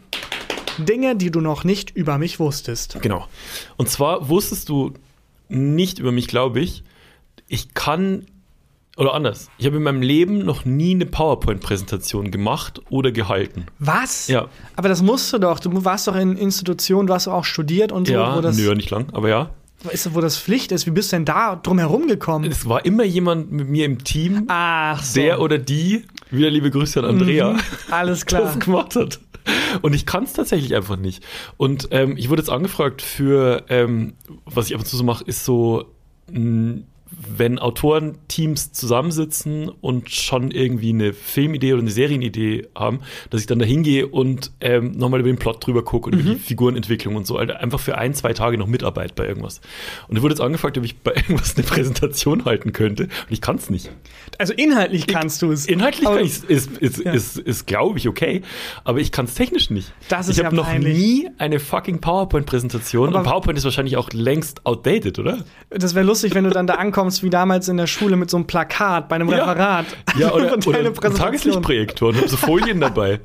[0.77, 2.97] Dinge, die du noch nicht über mich wusstest.
[3.01, 3.25] Genau.
[3.77, 4.93] Und zwar wusstest du
[5.49, 6.83] nicht über mich, glaube ich,
[7.47, 8.25] ich kann,
[8.97, 13.65] oder anders, ich habe in meinem Leben noch nie eine PowerPoint-Präsentation gemacht oder gehalten.
[13.79, 14.27] Was?
[14.27, 14.47] Ja.
[14.75, 15.59] Aber das musst du doch.
[15.59, 18.57] Du warst doch in Institutionen, du hast doch auch studiert und so, Ja, wo, das,
[18.57, 19.49] nö, nicht lang, aber ja.
[19.91, 20.85] ist, wo das Pflicht ist.
[20.87, 22.45] Wie bist du denn da drum herum gekommen?
[22.51, 25.19] Es war immer jemand mit mir im Team, Ach so.
[25.21, 27.59] der oder die, wieder liebe Grüße an Andrea, Mhm,
[27.91, 28.41] alles klar.
[28.43, 29.19] das gemacht hat.
[29.81, 31.23] Und ich kann es tatsächlich einfach nicht.
[31.55, 34.13] Und ähm, ich wurde jetzt angefragt für, ähm,
[34.45, 35.85] was ich ab und zu so mache, ist so,
[37.09, 43.59] wenn Autorenteams zusammensitzen und schon irgendwie eine Filmidee oder eine Serienidee haben, dass ich dann
[43.59, 47.25] da hingehe und ähm, nochmal über den Plot drüber gucke und über die Figurenentwicklung und
[47.25, 49.61] so, also einfach für ein, zwei Tage noch mitarbeite bei irgendwas.
[50.07, 53.41] Und ich wurde jetzt angefragt, ob ich bei irgendwas eine Präsentation halten könnte und ich
[53.41, 53.89] kann es nicht.
[54.37, 55.65] Also inhaltlich kannst du es.
[55.65, 57.13] Inhaltlich kann ich's, ist, ist, Ja.
[57.13, 58.41] ist, ist, glaube ich, okay.
[58.83, 59.93] Aber ich kann es technisch nicht.
[60.09, 63.13] Das ist ich ja habe noch nie eine fucking PowerPoint-Präsentation.
[63.15, 65.39] Und PowerPoint ist wahrscheinlich auch längst outdated, oder?
[65.69, 68.37] Das wäre lustig, wenn du dann da ankommst, wie damals in der Schule mit so
[68.37, 69.45] einem Plakat bei einem Ja.
[69.45, 69.85] Referat.
[70.17, 70.93] Ja, oder, Und oder.
[70.93, 73.19] Tageslichtprojektor und habe so Folien dabei.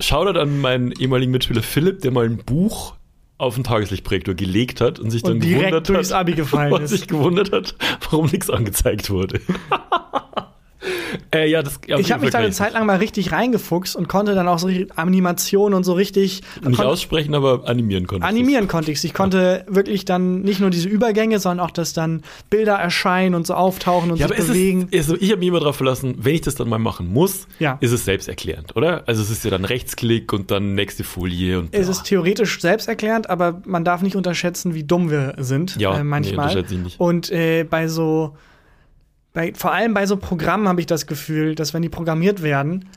[0.00, 2.94] Shoutout an meinen ehemaligen Mitschüler Philipp, der mal ein Buch
[3.38, 6.72] auf den Tageslichtprojektor gelegt hat und sich dann Und direkt gewundert durchs hat, Abi gefallen
[6.74, 6.90] und ist.
[6.90, 7.74] sich gewundert hat,
[8.10, 9.40] warum nichts angezeigt wurde.
[11.34, 14.08] Äh, ja, das, ja, Ich habe mich da eine Zeit lang mal richtig reingefuchst und
[14.08, 18.26] konnte dann auch so Animationen und so richtig Nicht aussprechen, aber animieren konnte.
[18.26, 19.02] animieren konnte ich.
[19.04, 23.46] Ich konnte wirklich dann nicht nur diese Übergänge, sondern auch, dass dann Bilder erscheinen und
[23.46, 24.88] so auftauchen und Ja, sich bewegen.
[24.90, 27.46] ist, also ich habe mich immer darauf verlassen, wenn ich das dann mal machen muss,
[27.58, 27.78] Ja.
[27.80, 29.02] ist es selbsterklärend, oder?
[29.06, 33.30] Also es ist ja dann Rechtsklick und dann nächste Folie und es ist theoretisch selbsterklärend,
[33.30, 36.46] aber man darf nicht unterschätzen, wie dumm wir sind Ja, äh, nee, manchmal.
[36.48, 37.00] unterschätze ich nicht.
[37.00, 38.36] Und äh, bei so,
[39.32, 42.88] bei, vor allem bei so Programmen habe ich das Gefühl, dass wenn die programmiert werden,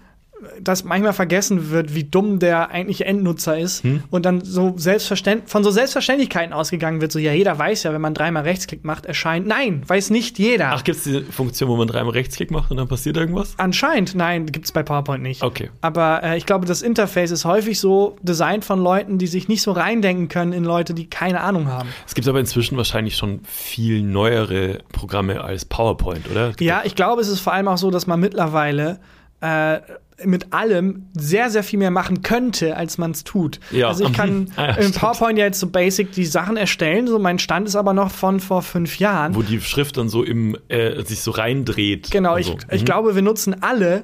[0.62, 4.04] dass manchmal vergessen wird, wie dumm der eigentliche Endnutzer ist Hm?
[4.10, 8.01] und dann so selbstverständ von so Selbstverständlichkeiten ausgegangen wird, so ja, jeder weiß ja, wenn
[8.01, 9.47] man dreimal Rechtsklick macht, erscheint.
[9.47, 10.71] Nein, weiß nicht jeder.
[10.73, 13.54] Ach, gibt es die Funktion, wo man dreimal Rechtsklick macht und dann passiert irgendwas?
[13.58, 15.43] Anscheinend, nein, gibt's bei PowerPoint nicht.
[15.43, 15.69] Okay.
[15.82, 19.62] Aber äh, ich glaube, das Interface ist häufig so designt von Leuten, die sich nicht
[19.62, 21.89] so reindenken können in Leute, die keine Ahnung haben.
[22.08, 26.49] Es gibt aber inzwischen wahrscheinlich schon viel neuere Programme als PowerPoint, oder?
[26.49, 28.99] Es gibt Ja, ich glaube, es ist vor allem auch so, dass man mittlerweile
[29.41, 29.80] äh,
[30.26, 33.60] mit allem sehr, sehr viel mehr machen könnte, als man es tut.
[33.72, 33.88] Ja.
[33.90, 34.96] Also ich kann ja, im stimmt.
[35.00, 37.08] PowerPoint ja jetzt so basic die Sachen erstellen.
[37.08, 39.36] So mein Stand ist aber noch von vor fünf Jahren.
[39.36, 42.12] Wo die Schrift dann so im, äh, sich so reindreht.
[42.12, 42.58] Genau, ich, so.
[42.72, 42.86] ich Mhm.
[42.86, 44.04] glaube, wir nutzen alle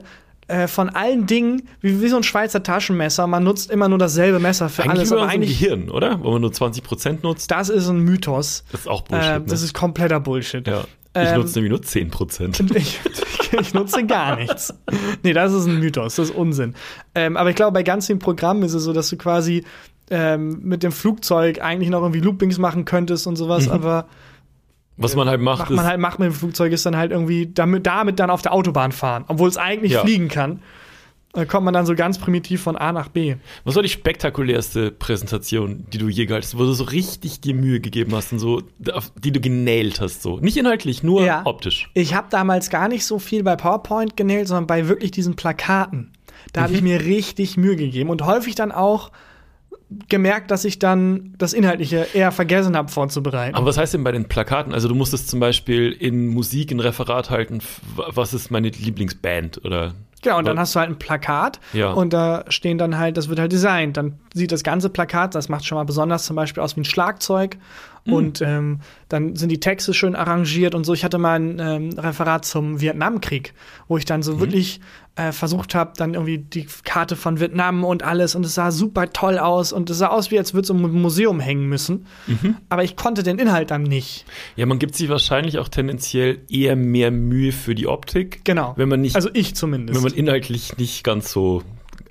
[0.49, 4.39] äh, von allen Dingen, wie, wie so ein Schweizer Taschenmesser, man nutzt immer nur dasselbe
[4.39, 6.23] Messer für Eigentlich alles, über aber eigentlich, Gehirn, oder?
[6.23, 7.51] Wo man nur 20% nutzt.
[7.51, 8.63] das ist ein Mythos.
[8.71, 9.29] Das ist auch Bullshit.
[9.29, 9.45] äh, ne?
[9.45, 10.65] das ist kompletter Bullshit.
[10.65, 10.85] ja.
[11.23, 12.75] Ich ähm, nutze nämlich nur 10%.
[12.75, 12.99] Ich,
[13.61, 14.73] ich nutze gar nichts.
[15.23, 16.75] Nee, das ist ein Mythos, das ist Unsinn.
[17.15, 19.63] Ähm, aber ich glaube, bei ganz vielen Programmen ist es so, dass du quasi
[20.09, 24.07] ähm, mit dem Flugzeug eigentlich noch irgendwie Loopings machen könntest und sowas, aber
[24.97, 27.47] Was man halt macht, macht man halt macht mit dem Flugzeug ist dann halt irgendwie
[27.53, 30.01] damit, damit dann auf der Autobahn fahren, obwohl es eigentlich Ja.
[30.01, 30.61] fliegen kann.
[31.37, 33.35] Da kommt man dann so ganz primitiv von A nach B.
[33.63, 37.53] Was war die spektakulärste Präsentation, die du je gehalten hast, wo du so richtig dir
[37.53, 38.63] Mühe gegeben hast und so,
[39.23, 40.39] die du genäht hast, so?
[40.39, 41.43] Nicht inhaltlich, nur Ja.
[41.45, 41.91] optisch.
[41.93, 46.11] Ich habe damals gar nicht so viel bei PowerPoint genäht, sondern bei wirklich diesen Plakaten.
[46.53, 46.63] Da Mhm.
[46.65, 49.11] habe ich mir richtig Mühe gegeben und häufig dann auch
[50.09, 53.55] gemerkt, dass ich dann das Inhaltliche eher vergessen habe vorzubereiten.
[53.55, 54.73] Aber was heißt denn bei den Plakaten?
[54.73, 57.59] Also du musstest zum Beispiel in Musik ein Referat halten,
[57.95, 61.91] was ist meine Lieblingsband oder Genau, und dann hast du halt ein Plakat Ja.
[61.91, 63.97] und da stehen dann halt, das wird halt designt.
[63.97, 66.85] Dann sieht das ganze Plakat, das macht schon mal besonders zum Beispiel aus wie ein
[66.85, 67.57] Schlagzeug.
[68.07, 68.13] Mhm.
[68.13, 70.93] Und ähm, dann sind die Texte schön arrangiert und so.
[70.93, 73.53] Ich hatte mal ein ähm, Referat zum Vietnamkrieg,
[73.87, 74.23] wo ich dann Mhm.
[74.23, 74.79] so wirklich
[75.15, 79.11] äh, versucht habe, dann irgendwie die Karte von Vietnam und alles und es sah super
[79.11, 82.05] toll aus und es sah aus, wie als würde es im Museum hängen müssen.
[82.27, 82.57] Mhm.
[82.69, 84.25] Aber ich konnte den Inhalt dann nicht.
[84.55, 88.41] Ja, man gibt sich wahrscheinlich auch tendenziell eher mehr Mühe für die Optik.
[88.45, 88.73] Genau.
[88.77, 89.95] Wenn man nicht, Also ich zumindest.
[89.97, 91.63] wenn man inhaltlich nicht ganz so,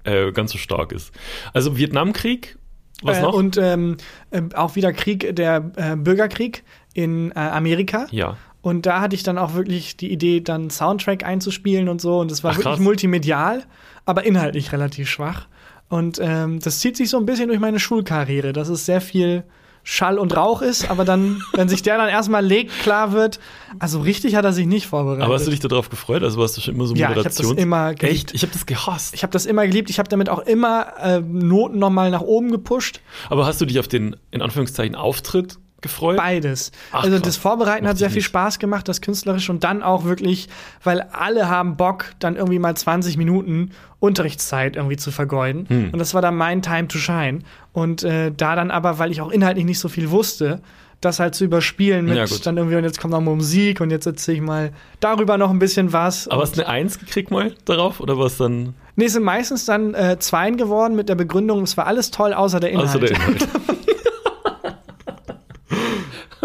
[0.04, 1.12] äh, ganz so stark ist.
[1.52, 2.58] Also Vietnamkrieg,
[3.02, 3.34] was äh, noch?
[3.34, 3.96] Und ähm,
[4.32, 8.06] ähm, auch wieder Krieg, der äh, Bürgerkrieg in äh, Amerika.
[8.10, 8.36] ja.
[8.62, 12.18] Und da hatte ich dann auch wirklich die Idee, dann Soundtrack einzuspielen und so.
[12.18, 12.80] Und es war Ach, wirklich krass.
[12.80, 13.62] multimedial,
[14.06, 15.46] aber inhaltlich relativ schwach.
[15.88, 19.44] Und ähm, das zieht sich so ein bisschen durch meine Schulkarriere, dass es sehr viel
[19.88, 23.38] Schall und Rauch ist, aber dann, wenn sich der dann erstmal legt, klar wird,
[23.78, 25.22] also richtig hat er sich nicht vorbereitet.
[25.22, 26.24] Aber hast du dich darauf gefreut?
[26.24, 28.02] Also warst du schon immer so Ja, ich hab das immer geliebt.
[28.02, 28.34] Echt?
[28.34, 29.14] Ich habe das gehasst.
[29.14, 32.50] ich habe das immer geliebt, ich habe damit auch immer äh, Noten nochmal nach oben
[32.50, 33.00] gepusht.
[33.30, 36.16] Aber hast du dich auf den, in Anführungszeichen, Auftritt gefreut?
[36.16, 36.72] Beides.
[36.92, 38.26] Ach, also das Vorbereiten Mochte hat sehr viel nicht.
[38.26, 40.48] Spaß gemacht, das künstlerisch und dann auch wirklich,
[40.84, 45.66] weil alle haben Bock, dann irgendwie mal 20 Minuten Unterrichtszeit irgendwie zu vergeuden.
[45.68, 45.90] Hm.
[45.92, 47.40] Und das war dann mein Time to shine.
[47.72, 50.60] Und äh, da dann aber, weil ich auch inhaltlich nicht so viel wusste,
[51.00, 53.90] das halt zu überspielen mit Ja, dann irgendwie, und jetzt kommt noch mal Musik und
[53.90, 56.28] jetzt erzähle ich mal darüber noch ein bisschen was.
[56.28, 58.00] Aber hast du eine Eins gekriegt mal darauf?
[58.00, 61.76] Oder was dann nee, es sind meistens dann äh, Zweien geworden mit der Begründung, es
[61.76, 62.88] war alles toll, außer der Inhalt.
[62.88, 63.48] außer der Inhalt?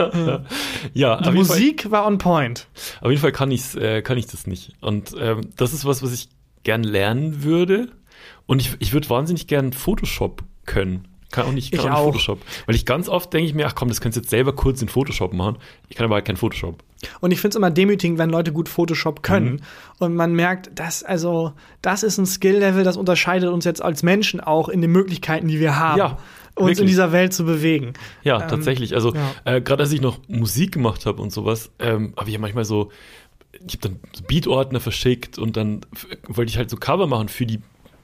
[0.93, 2.67] ja, Die jeden, Fall, Musik war on point.
[3.01, 4.73] auf jeden Fall kann, ich's, äh, kann ich das nicht.
[4.81, 6.29] Und ähm, das ist was, was ich
[6.63, 7.89] gern lernen würde.
[8.45, 11.07] Und ich, ich würde wahnsinnig gern Photoshop können.
[11.31, 12.05] Kann auch nicht, kann Ich auch nicht.
[12.05, 12.39] Photoshop.
[12.65, 14.81] Weil ich ganz oft denke ich mir, ach komm, das kannst du jetzt selber kurz
[14.81, 15.57] in Photoshop machen.
[15.87, 16.83] Ich kann aber halt kein Photoshop.
[17.21, 19.53] Und ich finde es immer demütigend, wenn Leute gut Photoshop können.
[19.53, 19.59] Mhm.
[19.99, 24.39] Und man merkt, dass, also, das ist ein Skill-Level, das unterscheidet uns jetzt als Menschen
[24.41, 26.17] auch in den Möglichkeiten, die wir haben, Ja,
[26.55, 26.79] uns wirklich.
[26.79, 27.93] in dieser Welt zu bewegen.
[28.23, 28.93] Ja, Ähm, tatsächlich.
[28.95, 29.31] Also ja.
[29.45, 32.65] äh, gerade als ich noch Musik gemacht habe und sowas, ähm, habe ich ja manchmal
[32.65, 32.91] so,
[33.67, 35.81] ich habe dann Beat-Ordner verschickt und dann
[36.27, 37.59] wollte ich halt so Cover machen für die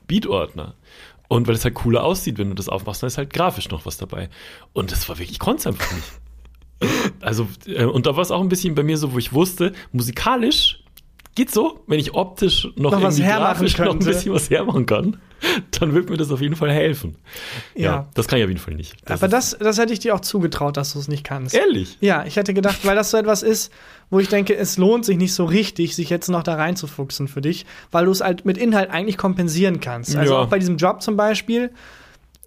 [0.08, 0.76] Beat-Ordner.
[1.30, 3.86] Und weil es halt cooler aussieht, wenn du das aufmachst, dann ist halt grafisch noch
[3.86, 4.30] was dabei.
[4.74, 6.08] Und das war wirklich, ich konnte es einfach nicht.
[7.22, 9.74] Also, äh, und da war es auch ein bisschen bei mir so, wo ich wusste,
[9.92, 10.84] musikalisch
[11.38, 15.18] geht so, wenn ich optisch noch, Noch was hermachen noch ein bisschen was hermachen kann.
[15.80, 17.16] dann wird mir das auf jeden Fall helfen.
[17.76, 18.08] Ja, Ja.
[18.16, 18.96] das kann ich auf jeden Fall nicht.
[19.06, 21.54] Das Aber das, das hätte ich dir auch zugetraut, dass du es nicht kannst.
[21.56, 21.98] Ehrlich?
[22.02, 23.72] Ja, ich hätte gedacht, weil das so etwas ist,
[24.10, 27.42] wo ich denke, es lohnt sich nicht so richtig, sich jetzt noch da reinzufuchsen für
[27.42, 30.16] dich, weil du es halt mit Inhalt eigentlich kompensieren kannst.
[30.16, 30.40] Also Ja.
[30.42, 31.70] auch bei diesem Job zum Beispiel,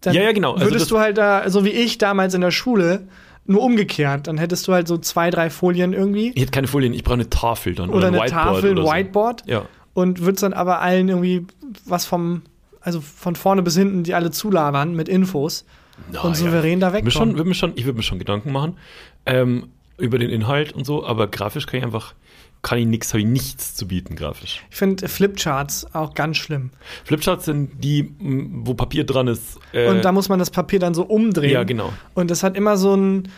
[0.00, 0.54] dann Ja, ja, genau.
[0.54, 3.06] Also würdest du halt da, so wie ich damals in der Schule,
[3.46, 4.26] nur umgekehrt.
[4.26, 7.14] Dann hättest du halt so zwei, drei Folien irgendwie Ich hätte keine Folien, ich brauche
[7.14, 7.90] eine Tafel dann.
[7.90, 8.92] oder ein eine Whiteboard Tafel, ein oder so.
[8.94, 9.62] Whiteboard Ja.
[9.94, 11.46] und würdest dann aber allen irgendwie
[11.86, 12.42] was vom,
[12.80, 15.64] also von vorne bis hinten, die alle zulabern mit Infos
[16.12, 17.36] Na, und souverän da Mir schon, wegkommen.
[17.46, 18.76] würd schon, ich würde mir schon Gedanken machen
[19.26, 22.14] ähm, über den Inhalt und so, aber grafisch kann ich einfach,
[22.62, 24.62] kann ich nichts, habe ich nichts zu bieten grafisch.
[24.70, 26.70] Ich finde Flipcharts auch ganz schlimm.
[27.04, 29.58] Flipcharts sind die, wo Papier dran ist.
[29.72, 31.52] Äh, Und da muss man das Papier dann so umdrehen.
[31.52, 31.92] Ja, genau.
[32.14, 33.28] Und das hat immer so ein.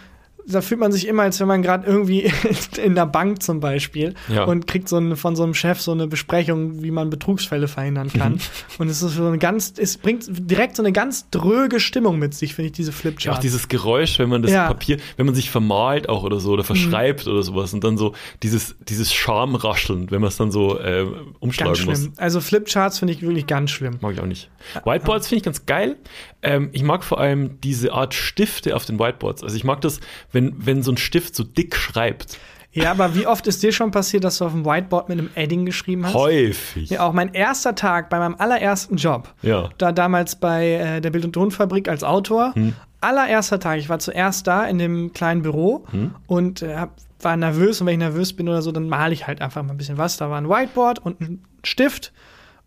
[0.47, 2.31] Da fühlt man sich immer, als wenn man gerade irgendwie
[2.83, 4.45] in der Bank zum Beispiel Ja.
[4.45, 8.13] und kriegt so ein, von so einem Chef so eine Besprechung, wie man Betrugsfälle verhindern
[8.13, 8.41] kann.
[8.79, 12.35] und es ist so eine ganz, es bringt direkt so eine ganz dröge Stimmung mit
[12.35, 13.39] sich, finde ich, diese Ja, Flipcharts.
[13.39, 14.67] auch dieses Geräusch, wenn man das Ja.
[14.67, 18.15] Papier, wenn man sich vermalt auch oder so oder verschreibt oder sowas und dann so
[18.43, 21.07] dieses, dieses Schamrascheln, wenn man es dann so äh,
[21.41, 21.99] umschlagen ganz muss.
[22.01, 22.13] schlimm.
[22.17, 23.99] Also Flipcharts finde ich wirklich ganz schlimm.
[24.01, 24.51] Mag ich auch nicht.
[24.85, 25.97] Whiteboards finde ich ganz geil.
[26.43, 29.43] Ähm, ich mag vor allem diese Art Stifte auf den Whiteboards.
[29.43, 30.01] Also ich mag das,
[30.33, 32.39] wenn, wenn so ein Stift so dick schreibt.
[32.75, 35.29] Ja, aber wie oft ist dir schon passiert, dass du auf dem Whiteboard mit einem
[35.35, 36.15] Edding geschrieben hast?
[36.15, 36.89] Häufig.
[36.89, 39.35] Ja, auch mein erster Tag bei meinem allerersten Job.
[39.43, 39.69] Ja.
[39.77, 42.55] Da damals bei äh, der Bild- und Tonfabrik als Autor.
[43.03, 43.79] Allererster Tag.
[43.79, 45.85] Ich war zuerst da in dem kleinen Büro
[46.27, 46.87] und äh,
[47.21, 47.81] war nervös.
[47.81, 49.99] Und wenn ich nervös bin oder so, dann male ich halt einfach mal ein bisschen
[49.99, 50.17] was.
[50.17, 52.13] Da war ein Whiteboard und ein Stift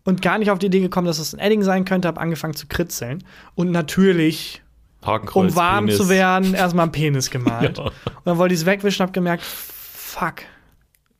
[0.04, 2.06] und gar nicht auf die Idee gekommen, dass es ein Edding sein könnte.
[2.06, 3.24] Hab angefangen zu kritzeln.
[3.56, 4.62] Und natürlich,
[5.06, 5.96] Hakenkreuz, um warm Penis.
[5.98, 7.78] zu werden, erstmal einen Penis gemalt.
[7.78, 7.84] Ja.
[7.84, 7.92] Und
[8.24, 10.36] dann wollte ich es wegwischen und hab gemerkt, fuck,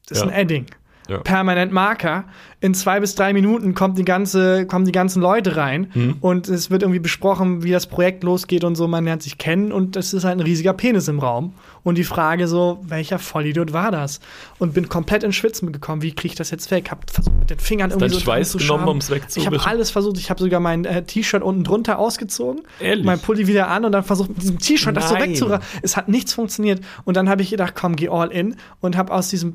[0.09, 0.31] das ist Ja.
[0.31, 0.67] ein Edding
[1.09, 1.19] Ja.
[1.19, 2.25] permanent Marker.
[2.61, 6.17] In zwei bis drei Minuten kommt die ganze, kommen die ganzen Leute rein Mhm.
[6.21, 8.89] und es wird irgendwie besprochen, wie das Projekt losgeht und so.
[8.89, 11.53] Man lernt sich kennen und es ist halt ein riesiger Penis im Raum.
[11.85, 14.19] Und die Frage so, welcher Vollidiot war das?
[14.59, 16.03] Und bin komplett ins Schwitzen gekommen.
[16.03, 16.91] Wie kriege ich das jetzt weg?
[16.91, 19.11] Hab versucht mit den Fingern irgendwie so Schweiß zu genommen, um's?
[19.37, 20.19] Ich habe alles versucht.
[20.19, 23.05] Ich habe sogar mein äh, T-Shirt unten drunter ausgezogen, Ehrlich?
[23.07, 25.31] mein Pulli wieder an und dann versucht mit diesem T-Shirt das so Nein.
[25.31, 25.65] wegzuraffen.
[25.83, 26.81] Es hat nichts funktioniert.
[27.05, 29.55] Und dann habe ich gedacht, komm, geh all in und habe aus diesem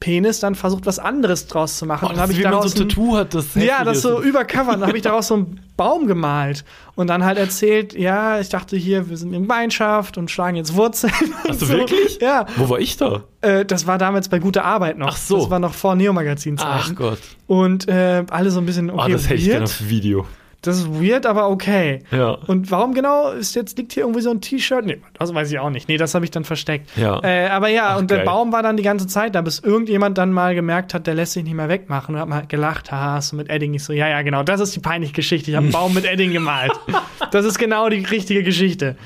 [0.00, 2.06] Penis dann versucht, was anderes draus zu machen.
[2.08, 4.74] Oh, und habe ich wie daraus so ein Tattoo hat, das ja, das so übercovert.
[4.80, 8.76] Dann habe ich daraus so einen Baum gemalt und dann halt erzählt, ja, ich dachte
[8.76, 11.12] hier, wir sind in Gemeinschaft und schlagen jetzt Wurzeln.
[11.48, 12.18] Hast du wirklich?
[12.20, 13.24] Ja, Wo war ich da?
[13.40, 15.08] äh, das war damals bei Gute Arbeit noch.
[15.08, 15.38] Ach so.
[15.38, 17.18] Das war noch vor Neo-Magazin Ach Gott.
[17.46, 20.26] Und äh, alle so ein bisschen, okay, Ah, das hätte ich gerne auf Video.
[20.62, 22.04] Das ist weird, aber okay.
[22.12, 22.38] Ja.
[22.46, 24.86] Und warum genau ist jetzt liegt hier irgendwie so ein T-Shirt?
[24.86, 25.88] Nee, das weiß ich auch nicht.
[25.88, 26.88] Nee, das habe ich dann versteckt.
[26.96, 27.20] Ja.
[27.24, 28.26] Äh, aber ja, Ach, und der geil.
[28.26, 31.32] Baum war dann die ganze Zeit da, bis irgendjemand dann mal gemerkt hat, der lässt
[31.32, 33.92] sich nicht mehr wegmachen und hat mal gelacht, haha, hast du mit Edding nicht so.
[33.92, 35.50] Ja, ja, genau, das ist die peinliche Geschichte.
[35.50, 36.72] Ich habe einen Baum mit Edding gemalt.
[37.30, 38.96] Das ist genau die richtige Geschichte.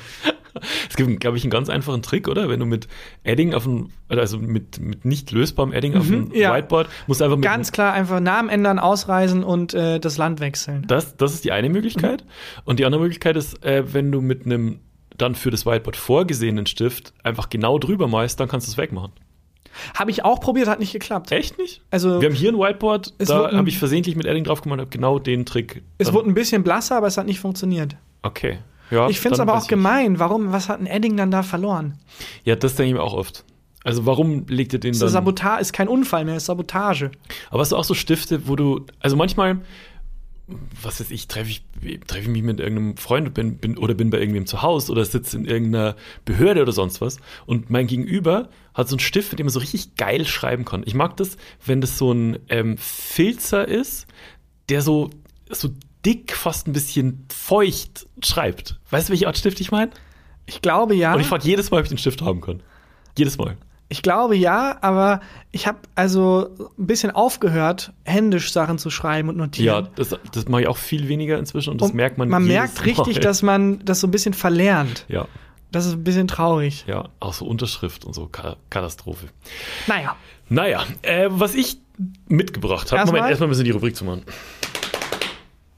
[0.89, 2.49] Es gibt, glaube ich, einen ganz einfachen Trick, oder?
[2.49, 2.89] Wenn du mit
[3.25, 6.55] Edding auf dem, also mit, mit nicht lösbarem Edding auf dem Mhm, ja.
[6.55, 10.41] Whiteboard, musst du einfach mit Ganz klar, einfach Namen ändern, ausreisen und äh, das Land
[10.41, 10.85] wechseln.
[10.89, 12.25] Das, das ist die eine Möglichkeit.
[12.65, 14.81] Und die andere Möglichkeit ist, äh, wenn du mit einem
[15.17, 19.13] dann für das Whiteboard vorgesehenen Stift einfach genau drüber malst, dann kannst du es wegmachen.
[19.95, 21.33] Habe ich auch probiert, hat nicht geklappt.
[21.33, 21.83] Echt nicht?
[21.91, 24.91] Also, Wir haben hier ein Whiteboard, da habe ich versehentlich mit Edding drauf gemacht, habe
[24.91, 25.83] genau den Trick.
[25.99, 27.97] es wurde ein bisschen blasser, aber es hat nicht funktioniert.
[28.23, 28.59] Okay.
[28.91, 29.69] Ja, Ich finde es aber auch ich.
[29.69, 30.19] gemein.
[30.19, 31.99] Warum, was hat ein Edding dann da verloren?
[32.45, 33.45] Ja, das denke ich mir auch oft.
[33.85, 35.09] Also warum legt ihr den dann?
[35.09, 37.11] Sabotage, ist kein Unfall mehr, ist Sabotage.
[37.51, 39.61] Aber hast du auch so Stifte, wo du, also manchmal,
[40.83, 41.63] was weiß ich, treffe ich,
[42.07, 45.05] treffe ich mich mit irgendeinem Freund bin, bin, oder bin bei irgendwem zu Hause oder
[45.05, 45.95] sitze in irgendeiner
[46.25, 49.59] Behörde oder sonst was und mein Gegenüber hat so einen Stift, mit dem man so
[49.61, 50.83] richtig geil schreiben kann.
[50.85, 54.07] Ich mag das, wenn das so ein ähm, Filzer ist,
[54.69, 55.11] der so,
[55.51, 55.71] so
[56.05, 58.79] dick, fast ein bisschen feucht schreibt.
[58.91, 59.91] Weißt du, welche Art Stift ich meine?
[60.47, 61.15] Ich glaube ja.
[61.15, 62.63] Und ich frage jedes Mal, ob ich den Stift haben kann.
[63.19, 63.57] Jedes Mal.
[63.89, 65.21] Ich glaube ja, aber
[65.53, 69.43] ich habe also ein bisschen aufgehört, händisch Sachen zu schreiben und Ja,
[69.81, 69.89] notieren.
[69.95, 72.85] das, das mache ich auch viel weniger inzwischen und das Und merkt man Man merkt
[72.85, 73.21] richtig, Mal.
[73.23, 75.05] dass man das so ein bisschen verlernt.
[75.09, 75.29] Ja,
[75.71, 76.85] Das ist ein bisschen traurig.
[76.89, 79.29] ja, auch so Unterschrift und so, Ka- Katastrophe.
[79.87, 80.17] Naja,
[80.49, 81.79] Naja, äh, was ich
[82.29, 84.23] mitgebracht habe, Erstmal- Moment, erstmal müssen wir die Rubrik zu machen.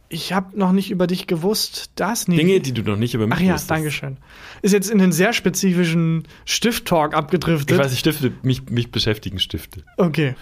[0.08, 2.40] Ich habe noch nicht über dich gewusst, das nicht.
[2.40, 3.70] Dinge, die du noch nicht über mich Ach ja, wusstest.
[3.70, 4.16] danke schön.
[4.62, 7.72] Ist jetzt in den sehr spezifischen Stift-Talk abgedriftet.
[7.72, 9.84] Ich weiß, nicht, Stifte, mich, mich beschäftigen Stifte.
[9.96, 10.34] Okay.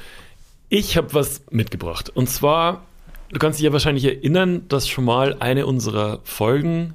[0.69, 2.11] Ich habe was mitgebracht.
[2.11, 2.87] Und zwar,
[3.31, 6.95] du kannst dich ja wahrscheinlich erinnern, dass schon mal eine unserer Folgen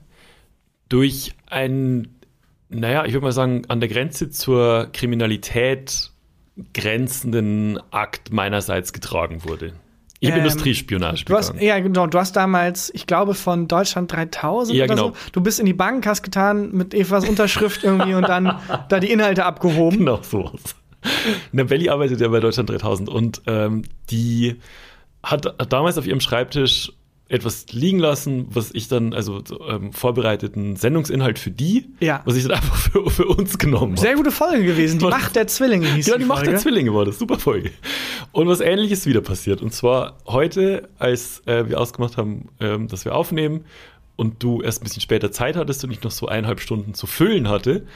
[0.90, 2.16] durch einen,
[2.70, 6.12] naja, ich würde mal sagen, an der Grenze zur Kriminalität
[6.74, 9.74] grenzenden Akt meinerseits getragen wurde.
[10.24, 12.06] Ich habe Ähm, Industriespionage Du hast, ja, genau.
[12.06, 15.08] Du hast damals, ich glaube, von Deutschland 3000 Ja, oder genau.
[15.10, 15.16] so.
[15.32, 18.60] Du bist in die Bank, hast getan mit Evas Unterschrift irgendwie und dann
[18.90, 19.98] da die Inhalte abgehoben.
[19.98, 20.62] Genau sowas.
[21.52, 24.58] Na, Belly arbeitet ja bei Deutschland 3000 und ähm, die
[25.24, 26.92] hat, hat damals auf ihrem Schreibtisch
[27.32, 32.22] etwas liegen lassen, was ich dann, also so, ähm, vorbereiteten Sendungsinhalt für die, Ja.
[32.26, 34.02] was ich dann einfach für, für uns genommen habe.
[34.02, 35.00] Sehr gute Folge gewesen.
[35.00, 35.06] Die?
[35.06, 36.52] Macht der Zwillinge hieß Ja, die Macht Folge.
[36.52, 37.72] der Zwillinge war das, super Folge.
[38.34, 39.62] Und was ähnliches wieder passiert.
[39.62, 43.64] Und zwar heute, als äh, wir ausgemacht haben, ähm, dass wir aufnehmen
[44.18, 47.08] und du erst ein bisschen später Zeit hattest und ich noch so eineinhalb Stunden zu
[47.08, 47.88] füllen hatte,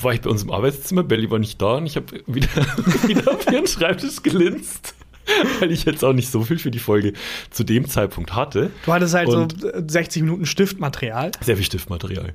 [0.00, 2.48] war ich bei uns im Arbeitszimmer, Belly war nicht da und ich habe wieder,
[3.08, 4.94] wieder auf ihren Schreibtisch gelinst.
[5.60, 7.12] Weil ich jetzt auch nicht so viel für die Folge
[7.50, 8.70] zu dem Zeitpunkt hatte.
[8.84, 11.32] Du hattest halt Und- so äh, 60 Minuten Stiftmaterial.
[11.40, 12.32] Sehr viel Stiftmaterial.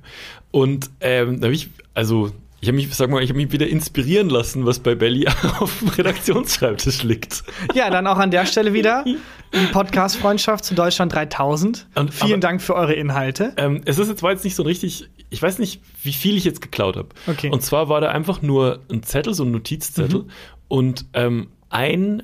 [0.51, 2.31] Und ähm, da habe ich, also,
[2.61, 5.27] ich habe mich, sag mal, ich habe mich wieder inspirieren lassen, was bei Belly
[5.59, 7.43] auf dem Redaktionsschreibtisch liegt.
[7.73, 9.03] Ja, dann auch an der Stelle wieder
[9.53, 11.87] die Podcast-Freundschaft zu Deutschland 3000.
[11.95, 13.53] Und- Vielen aber- Dank für eure Inhalte.
[13.57, 16.43] Ähm, es ist jetzt war jetzt nicht so richtig, ich weiß nicht, wie viel ich
[16.45, 17.09] jetzt geklaut habe.
[17.27, 17.49] Okay.
[17.49, 20.25] Und zwar war da einfach nur ein Zettel, so ein Notizzettel
[20.67, 22.23] und ähm, ein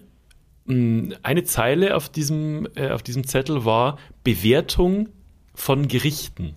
[0.70, 5.10] eine Zeile auf diesem, äh, auf diesem Zettel war Bewertung
[5.56, 6.56] von Gerichten.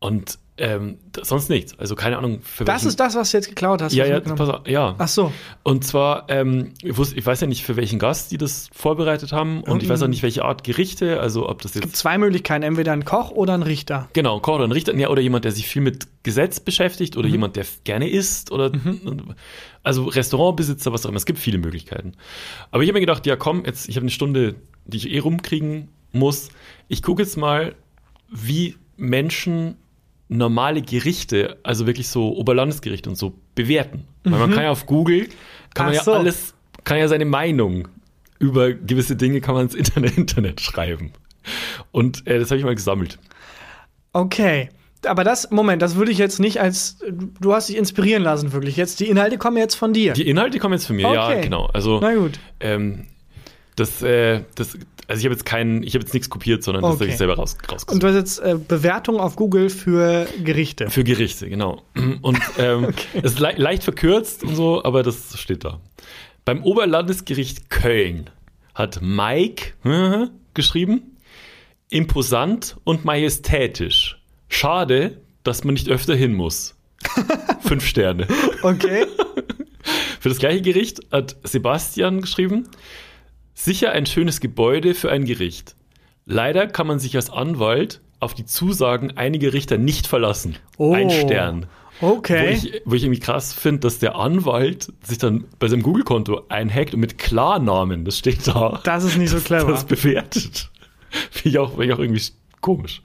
[0.00, 1.78] Und ähm, sonst nichts.
[1.78, 3.92] Also keine Ahnung, Das welchen- ist das, was du jetzt geklaut hast.
[3.94, 4.94] Ja, ja, pass auf, ja.
[4.98, 5.32] Ach so.
[5.62, 9.32] Und zwar, ähm, ich, wusste, ich weiß ja nicht, für welchen Gast die das vorbereitet
[9.32, 12.62] haben und ich weiß auch nicht, welche Art Gerichte, also ob das jetzt Zwei Möglichkeiten,
[12.62, 14.08] entweder ein Koch oder ein Richter.
[14.12, 17.16] Genau, ein Koch oder ein Richter, ja, oder jemand, der sich viel mit Gesetz beschäftigt
[17.16, 18.70] oder jemand, der gerne isst oder
[19.82, 21.16] also Restaurantbesitzer, was auch immer.
[21.16, 22.12] Es gibt viele Möglichkeiten.
[22.70, 25.18] Aber ich habe mir gedacht, ja komm, jetzt, ich habe eine Stunde, die ich eh
[25.20, 26.48] rumkriegen muss.
[26.88, 27.74] Ich gucke jetzt mal,
[28.30, 29.76] wie Menschen
[30.30, 34.06] normale Gerichte, also wirklich so Oberlandesgerichte und so bewerten.
[34.24, 35.28] Weil man kann ja auf Google,
[35.74, 36.12] kann man Ach ja so.
[36.14, 36.54] alles,
[36.84, 37.88] kann ja seine Meinung
[38.38, 41.12] über gewisse Dinge kann man ins Internet, Internet schreiben.
[41.90, 43.18] Und äh, das habe ich mal gesammelt.
[44.12, 44.70] Okay.
[45.06, 46.98] Aber das, Moment, das würde ich jetzt nicht als,
[47.40, 48.76] du hast dich inspirieren lassen, wirklich.
[48.76, 50.12] Jetzt, die Inhalte kommen jetzt von dir.
[50.12, 51.40] Die Inhalte kommen jetzt von mir, ja, Okay.
[51.40, 51.66] genau.
[51.72, 52.38] Also Na gut.
[52.60, 53.06] ähm,
[53.80, 54.74] das, äh, das,
[55.08, 57.00] also ich habe jetzt keinen, ich habe jetzt nichts kopiert, sondern das Okay.
[57.04, 58.02] habe ich selber raus, Und rausgesucht.
[58.02, 60.88] du hast jetzt äh, Bewertungen auf Google für Gerichte.
[60.90, 61.82] Für Gerichte, genau.
[62.22, 65.80] Und ähm, es ist le leicht verkürzt und so, aber das steht da.
[66.44, 68.30] Beim Oberlandesgericht Köln
[68.74, 71.16] hat Mike äh, geschrieben,
[71.90, 74.20] imposant und majestätisch.
[74.48, 76.76] Schade, dass man nicht öfter hin muss.
[77.62, 78.26] Fünf Sterne.
[78.62, 79.06] Okay.
[80.20, 82.68] Für das gleiche Gericht hat Sebastian geschrieben,
[83.54, 85.74] sicher ein schönes Gebäude für ein Gericht.
[86.26, 90.56] Leider kann man sich als Anwalt auf die Zusagen einiger Richter nicht verlassen.
[90.76, 90.92] Oh.
[90.92, 91.66] Ein Stern.
[92.02, 92.46] Okay.
[92.46, 96.42] Wo ich, wo ich irgendwie krass finde, dass der Anwalt sich dann bei seinem Google-Konto
[96.48, 99.70] einhackt und mit Klarnamen, das steht da, das ist nicht so clever.
[99.72, 100.70] das bewertet.
[101.30, 102.22] Finde ich, auch- finde ich auch irgendwie
[102.60, 103.02] komisch.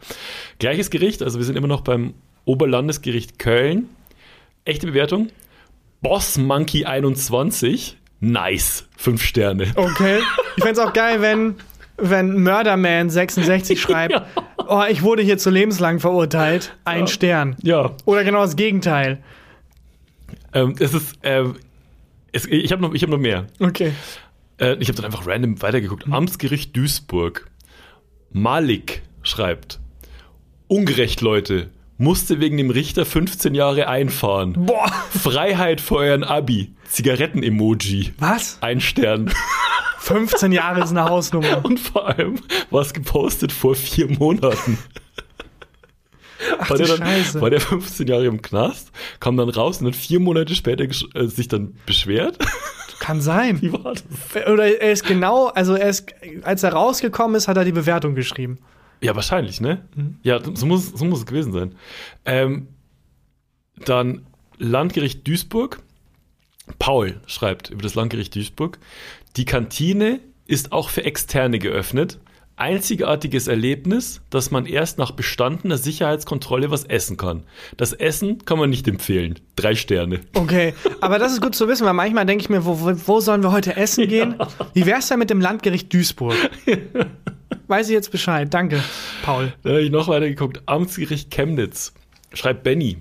[0.59, 2.13] Gleiches Gericht, also wir sind immer noch beim
[2.45, 3.89] Oberlandesgericht Köln.
[4.63, 5.29] Echte Bewertung.
[6.01, 7.97] Boss Monkey 21.
[8.31, 8.87] Nice.
[8.97, 9.71] Fünf Sterne.
[9.75, 10.19] Okay.
[10.57, 11.55] Ich fände es auch geil, wenn,
[11.97, 14.25] wenn Murderman 66 schreibt, Ja.
[14.67, 16.75] oh, ich wurde hier zu lebenslang verurteilt.
[16.85, 17.07] Ein Ja.
[17.07, 17.55] Stern.
[17.61, 17.91] Ja.
[18.05, 19.21] Oder genau das Gegenteil.
[20.53, 21.55] Ähm, es ist, ähm,
[22.31, 23.45] es, ich habe noch, ich hab noch mehr.
[23.59, 23.91] Okay.
[24.59, 26.05] Äh, ich habe dann einfach random weitergeguckt.
[26.09, 27.47] Amtsgericht Duisburg.
[28.31, 29.79] Malik schreibt:
[30.67, 31.69] Ungerecht, Leute.
[31.97, 34.53] Musste wegen dem Richter 15 Jahre einfahren.
[34.65, 34.91] Boah.
[35.09, 36.73] Freiheit für euren Abi.
[36.89, 38.13] Zigaretten-Emoji.
[38.19, 38.57] Was?
[38.61, 39.31] Ein Stern.
[39.99, 41.63] 15 Jahre ist eine Hausnummer.
[41.63, 42.35] Und vor allem
[42.69, 44.77] war es gepostet vor vier Monaten.
[46.59, 47.41] Ach war, der dann, Scheiße.
[47.41, 51.27] war der 15 Jahre im Knast, kam dann raus und hat vier Monate später äh,
[51.27, 52.37] sich dann beschwert.
[52.99, 53.61] Kann sein.
[53.61, 54.03] Wie war das?
[54.47, 58.15] Oder er ist genau, also er ist, als er rausgekommen ist, hat er die Bewertung
[58.15, 58.59] geschrieben.
[59.01, 59.85] Ja, wahrscheinlich, ne?
[59.95, 60.17] Mhm.
[60.23, 61.75] Ja, so muss, so muss es gewesen sein.
[62.25, 62.67] Ähm,
[63.85, 64.25] dann
[64.57, 65.81] Landgericht Duisburg.
[66.79, 68.79] Paul schreibt über das Landgericht Duisburg.
[69.37, 72.19] Die Kantine ist auch für Externe geöffnet.
[72.57, 77.43] Einzigartiges Erlebnis, dass man erst nach bestandener Sicherheitskontrolle was essen kann.
[77.75, 79.39] Das Essen kann man nicht empfehlen.
[79.57, 80.21] Drei Sterne.
[80.33, 83.43] Okay, aber das ist gut zu wissen, weil manchmal denke ich mir, wo, wo, sollen
[83.43, 84.35] wir heute essen gehen?
[84.73, 86.35] Wie wär's denn mit dem Landgericht Duisburg?
[87.67, 88.53] Weiß ich jetzt Bescheid.
[88.53, 88.81] Danke,
[89.23, 89.53] Paul.
[89.63, 90.61] Da habe ich noch weiter geguckt.
[90.65, 91.93] Amtsgericht Chemnitz.
[92.33, 92.97] Schreibt Benny.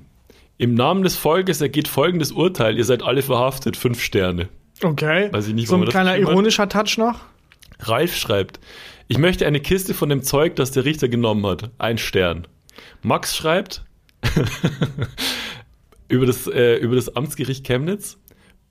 [0.57, 2.77] Im Namen des Volkes ergeht folgendes Urteil.
[2.77, 3.77] Ihr seid alle verhaftet.
[3.77, 4.49] Fünf Sterne.
[4.83, 5.33] Okay.
[5.33, 7.21] Weiß ich nicht, so ein kleiner ironischer Touch noch.
[7.81, 8.61] Ralf schreibt,
[9.09, 11.71] ich möchte eine Kiste von dem Zeug, das der Richter genommen hat.
[11.79, 12.47] Ein Stern.
[13.03, 13.85] Max schreibt
[16.09, 18.19] über das, äh, über das Amtsgericht Chemnitz.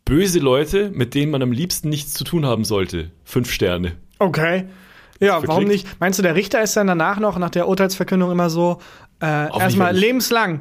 [0.05, 3.11] Böse Leute, mit denen man am liebsten nichts zu tun haben sollte.
[3.23, 3.93] Fünf Sterne.
[4.19, 4.65] Okay.
[5.23, 5.87] Ja, Für warum nicht?
[5.99, 8.79] Meinst du, der Richter ist dann danach noch, nach der Urteilsverkündung immer so,
[9.21, 9.25] äh,
[9.59, 10.59] erstmal lebenslang.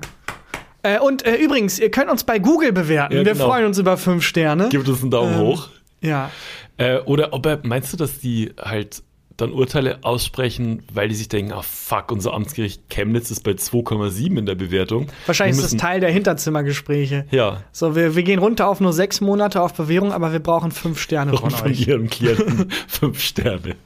[0.82, 3.14] Äh, und äh, übrigens, ihr könnt uns bei Google bewerten.
[3.16, 3.46] Ja, Wir genau.
[3.48, 4.68] freuen uns über fünf Sterne.
[4.68, 5.68] Gibt uns einen Daumen Ähm, hoch.
[6.00, 6.30] Ja.
[6.76, 9.02] Äh, oder ob er, meinst du, dass die halt
[9.36, 14.38] dann Urteile aussprechen, weil die sich denken, ah fuck, unser Amtsgericht Chemnitz ist bei 2,7
[14.38, 15.06] in der Bewertung.
[15.26, 17.26] Wahrscheinlich ist das Teil der Hinterzimmergespräche.
[17.30, 20.70] Ja, So, wir, wir gehen runter auf nur sechs Monate auf Bewährung, aber wir brauchen
[20.70, 21.86] fünf Sterne von von euch.
[21.86, 23.76] ihrem Klienten fünf Sterne.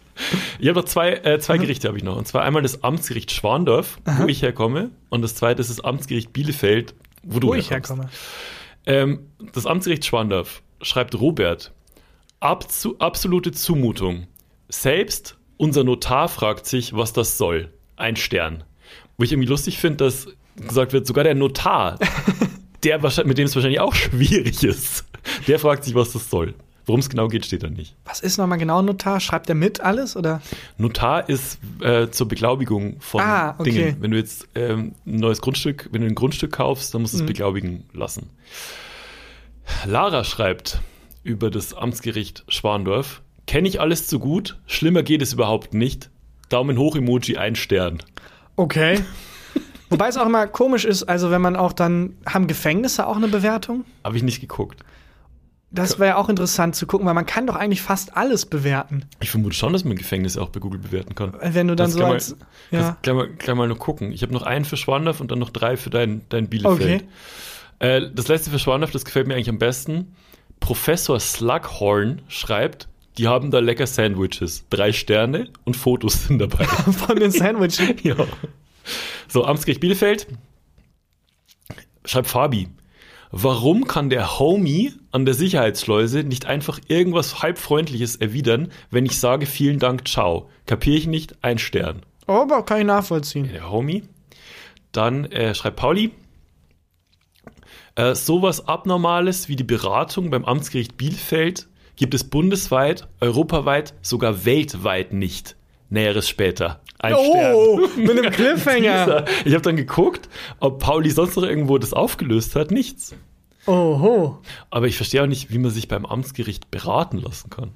[0.58, 2.16] Ich habe noch zwei, äh, zwei Gerichte habe ich noch.
[2.16, 6.32] Und zwar einmal das Amtsgericht Schwandorf, wo ich herkomme, und das zweite ist das Amtsgericht
[6.32, 7.90] Bielefeld, wo du Wo ich herkommst.
[7.90, 8.10] herkomme.
[8.86, 11.72] Ähm, das Amtsgericht Schwandorf schreibt Robert,
[12.40, 14.26] Abzu absolute Zumutung.
[14.68, 17.72] Selbst unser Notar fragt sich, was das soll.
[17.96, 18.64] Ein Stern.
[19.16, 21.98] Wo ich irgendwie lustig finde, dass gesagt wird, sogar der Notar,
[22.84, 25.04] der mit dem es wahrscheinlich auch schwierig ist,
[25.46, 26.54] der fragt sich, was das soll.
[26.86, 27.96] Worum es genau geht, steht da nicht.
[28.04, 29.18] Was ist nochmal genau ein Notar?
[29.18, 30.40] Schreibt der mit alles oder?
[30.78, 33.70] Notar ist äh, zur Beglaubigung von Ah, okay.
[33.72, 33.96] Dingen.
[34.00, 37.18] Wenn du jetzt ähm, ein neues Grundstück, wenn du ein Grundstück kaufst, dann musst Mhm.
[37.18, 38.30] du es beglaubigen lassen.
[39.84, 40.80] Lara schreibt
[41.24, 46.10] über das Amtsgericht Schwandorf, kenne ich alles zu gut, schlimmer geht es überhaupt nicht.
[46.48, 47.98] Daumen hoch Emoji, ein Stern.
[48.54, 49.00] Okay.
[49.90, 53.28] Wobei es auch immer komisch ist, also wenn man auch dann, haben Gefängnisse auch eine
[53.28, 53.84] Bewertung?
[54.04, 54.82] Habe ich nicht geguckt.
[55.76, 59.04] Das wäre auch interessant zu gucken, weil man kann doch eigentlich fast alles bewerten.
[59.20, 61.34] Ich vermute schon, dass man Gefängnisse auch bei Google bewerten kann.
[61.40, 62.36] Wenn du dann Das so kann als.
[62.70, 62.80] Ja.
[62.80, 62.96] Ja.
[63.02, 64.12] Gleich, mal, gleich mal noch gucken.
[64.12, 67.04] Ich habe noch einen für Schwandorf und dann noch drei für dein, dein Bielefeld.
[67.04, 67.08] Okay.
[67.78, 70.14] Äh, das letzte für Schwandorf, das gefällt mir eigentlich am besten.
[70.60, 74.64] Professor Slughorn schreibt, die haben da lecker Sandwiches.
[74.70, 76.64] Drei Sterne und Fotos sind dabei.
[76.66, 77.94] Von den Sandwiches.
[78.02, 78.16] ja.
[79.28, 80.26] So, Amtsgericht Bielefeld.
[82.04, 82.68] Schreibt Fabi.
[83.30, 89.46] Warum kann der Homie an der Sicherheitsschleuse nicht einfach irgendwas halbfreundliches erwidern, wenn ich sage
[89.46, 90.48] vielen Dank, ciao?
[90.66, 91.36] Kapiere ich nicht?
[91.42, 92.02] Ein Stern.
[92.26, 93.48] Oh, aber kann ich nachvollziehen.
[93.52, 94.04] Der Homie.
[94.92, 96.12] Dann äh, schreibt Pauli.
[97.96, 105.12] Äh, sowas Abnormales wie die Beratung beim Amtsgericht Bielefeld gibt es bundesweit, europaweit, sogar weltweit
[105.12, 105.56] nicht.
[105.88, 106.80] Näheres später.
[106.98, 108.04] Ein Oh, Stern.
[108.04, 109.24] mit einem Cliffhanger.
[109.44, 110.28] Ich habe dann geguckt,
[110.60, 112.70] ob Pauli sonst noch irgendwo das aufgelöst hat.
[112.70, 113.14] Nichts.
[113.66, 114.38] Oho.
[114.70, 117.72] Aber ich verstehe auch nicht, wie man sich beim Amtsgericht beraten lassen kann.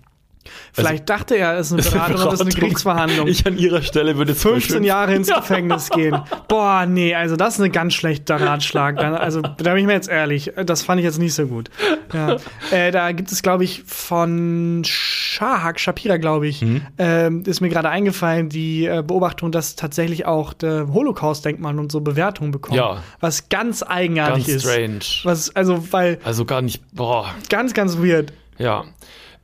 [0.72, 3.26] Vielleicht dachte er, es ist eine Beratung, es ist eine Gerichtsverhandlung.
[3.28, 6.16] Ich an ihrer Stelle würde jetzt mal 15 schön- Jahre ins Gefängnis gehen.
[6.48, 8.98] Boah, nee, also das ist ein ganz schlechter Ratschlag.
[8.98, 11.70] Also, da bin ich mir jetzt ehrlich, das fand ich jetzt nicht so gut.
[12.12, 12.36] Ja.
[12.70, 16.82] Äh, da gibt es, glaube ich, von Shahak, Shapira, glaube ich, Mhm.
[16.98, 22.00] ähm, ist mir gerade eingefallen, die äh, Beobachtung, dass tatsächlich auch der Holocaust-Denkmal und so
[22.00, 22.76] Bewertungen bekommen.
[22.78, 23.02] Ja.
[23.20, 24.62] Was ganz eigenartig Ganz ist.
[24.70, 24.98] strange.
[25.24, 27.34] Was, also, weil Also gar nicht, boah.
[27.48, 28.32] ganz, ganz weird.
[28.58, 28.84] Ja.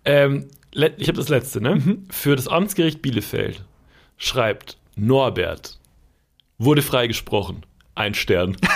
[0.05, 0.47] Ähm,
[0.99, 1.81] ich habe das letzte, ne?
[2.11, 3.65] Für das Amtsgericht Bielefeld
[4.19, 5.79] schreibt Norbert,
[6.59, 7.65] wurde freigesprochen.
[7.95, 8.57] Ein Stern.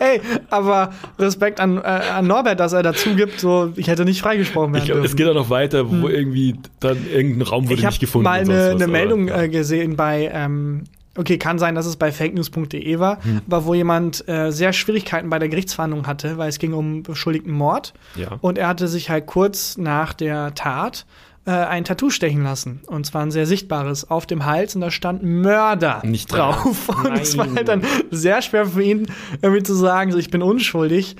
[0.00, 0.20] Ey,
[0.50, 4.72] aber Respekt an, äh, an Norbert, dass er dazu gibt, so, ich hätte nicht freigesprochen
[4.72, 5.16] werden Ich glaube, es dürfen.
[5.16, 8.24] geht auch noch weiter, wo irgendwie dann irgendein Raum wurde Ich habe nicht gefunden.
[8.24, 10.84] mal und sonst eine, was, eine Meldung äh, gesehen bei, ähm,
[11.16, 13.42] okay, kann sein, dass es bei fakenews.de war, Hm.
[13.46, 17.52] aber wo jemand äh, sehr Schwierigkeiten bei der Gerichtsverhandlung hatte, weil es ging um beschuldigten
[17.52, 17.94] Mord.
[18.16, 18.38] Ja.
[18.40, 21.06] Und er hatte sich halt kurz nach der Tat
[21.46, 22.80] äh, ein Tattoo stechen lassen.
[22.86, 26.64] Und zwar ein sehr sichtbares auf dem Hals und da stand Mörder Nicht drauf.
[26.88, 26.88] Ernst.
[27.06, 27.56] Und es war Nein.
[27.56, 29.06] halt dann sehr schwer für ihn,
[29.42, 31.16] irgendwie zu sagen, so ich bin unschuldig.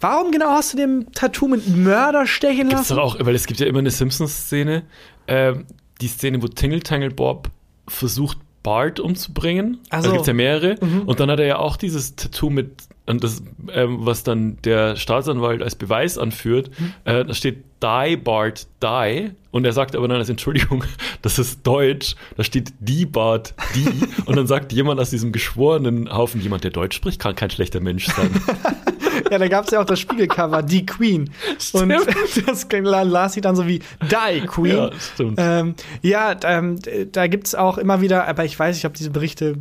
[0.00, 2.96] Warum genau hast du dem Tattoo mit Mörder stechen Gibt's lassen?
[2.96, 4.82] doch auch, weil es gibt ja immer eine Simpsons-Szene,
[5.26, 5.64] ähm,
[6.00, 7.48] die Szene, wo Tingle Tangle Bob
[7.88, 8.38] versucht,
[8.68, 9.78] Bart umzubringen.
[9.88, 10.12] Ach Also so.
[10.16, 10.74] gibt's ja mehrere.
[11.06, 12.72] Und dann hat er ja auch dieses Tattoo mit,
[13.06, 13.42] und das,
[13.72, 16.70] ähm, was dann der Staatsanwalt als Beweis anführt,
[17.04, 19.30] äh, da steht Die Bart Die.
[19.52, 20.84] Und er sagt aber dann als Entschuldigung,
[21.22, 23.88] das ist Deutsch, da steht die Bart die.
[24.26, 27.80] und dann sagt jemand aus diesem geschworenen Haufen, jemand, der Deutsch spricht, kann kein schlechter
[27.80, 28.28] Mensch sein.
[29.30, 31.30] Ja, da gab es ja auch das Spiegelcover, Die Queen.
[31.72, 31.90] Und
[32.46, 34.76] das las sie dann so wie Die Queen.
[34.76, 35.34] ja, stimmt.
[35.38, 36.78] Ähm, ja, ähm,
[37.12, 39.56] da gibt's auch immer wieder, aber ich weiß nicht, ob diese Berichte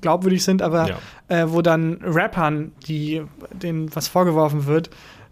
[0.00, 0.90] glaubwürdig sind, aber
[1.28, 3.22] äh, wo dann Rappern, die
[3.52, 4.90] denen was vorgeworfen wird,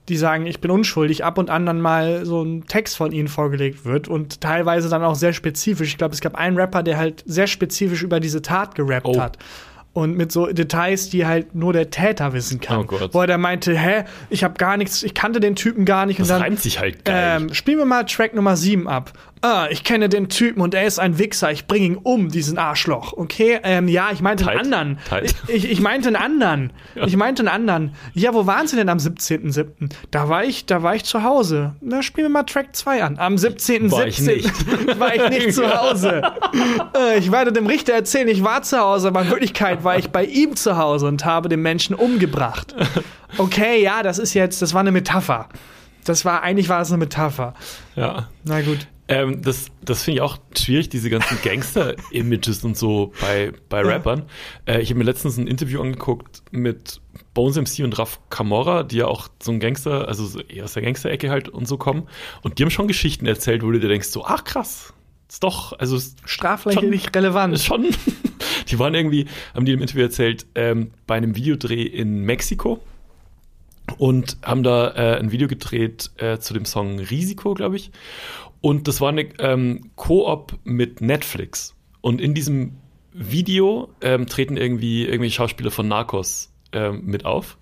[0.09, 3.29] die sagen, ich bin unschuldig, ab und an dann mal so ein Text von ihnen
[3.29, 5.89] vorgelegt wird und teilweise dann auch sehr spezifisch.
[5.89, 9.21] Ich glaube, es gab einen Rapper, der halt sehr spezifisch über diese Tat gerappt Oh.
[9.21, 9.39] hat.
[9.93, 12.79] Und mit so Details, die halt nur der Täter wissen kann.
[12.81, 13.13] Oh Gott.
[13.13, 16.21] Wo er dann meinte, hä, ich habe gar nichts, ich kannte den Typen gar nicht.
[16.21, 17.41] Das und dann, reimt sich halt geil.
[17.43, 19.13] ähm, spielen wir mal Track Nummer 7 ab.
[19.43, 21.51] Ah, ich kenne den Typen und er ist ein Wichser.
[21.51, 23.15] Ich bringe ihn um, diesen Arschloch.
[23.15, 24.67] Okay, ähm, ja, ich meinte einen Tight.
[24.67, 24.99] anderen.
[25.09, 25.35] Tight.
[25.49, 26.73] Ich, ich meinte einen anderen.
[27.07, 27.95] Ich meinte einen anderen.
[28.13, 29.91] Ja, wo waren sie denn am 17.07.?
[30.11, 31.75] Da war ich, da war ich zu Hause.
[31.81, 33.19] Na, spielen wir mal Track 2 an.
[33.19, 33.91] Am 17.07.
[33.91, 34.99] War ich nicht.
[35.01, 36.23] war ich nicht zu Hause.
[36.95, 40.09] Äh, ich werde dem Richter erzählen, ich war zu Hause, aber in Wirklichkeit war ich
[40.11, 42.75] bei ihm zu Hause und habe den Menschen umgebracht.
[43.39, 45.49] Okay, ja, das ist jetzt, das war eine Metapher.
[46.05, 47.55] Das war, eigentlich war es eine Metapher.
[47.97, 48.29] ja.
[48.45, 48.87] Na gut.
[49.09, 53.89] Ähm, das das finde ich auch schwierig, diese ganzen Gangster-Images und so bei, bei Ja.
[53.89, 54.23] Rappern.
[54.67, 57.01] Äh, ich habe mir letztens ein Interview angeguckt mit
[57.35, 60.75] Bones MC und Raf Camorra, die ja auch so ein Gangster, also so eher aus
[60.75, 62.07] der Gangster-Ecke halt und so kommen.
[62.43, 64.93] Und die haben schon Geschichten erzählt, wo du dir denkst, so, ach krass,
[65.29, 67.55] ist doch, also ist Strafrechtlich relevant.
[67.55, 67.89] ist schon.
[68.71, 72.81] Die waren irgendwie, haben die im Interview erzählt, ähm, bei einem Videodreh in Mexiko
[73.99, 77.91] und haben da äh, ein Video gedreht äh, zu dem Song Risiko, glaube ich.
[78.61, 81.75] Und das war eine ähm, Koop mit Netflix.
[82.01, 82.77] Und in diesem
[83.13, 87.59] Video ähm, treten irgendwie irgendwelche Schauspieler von Narcos ähm, mit auf.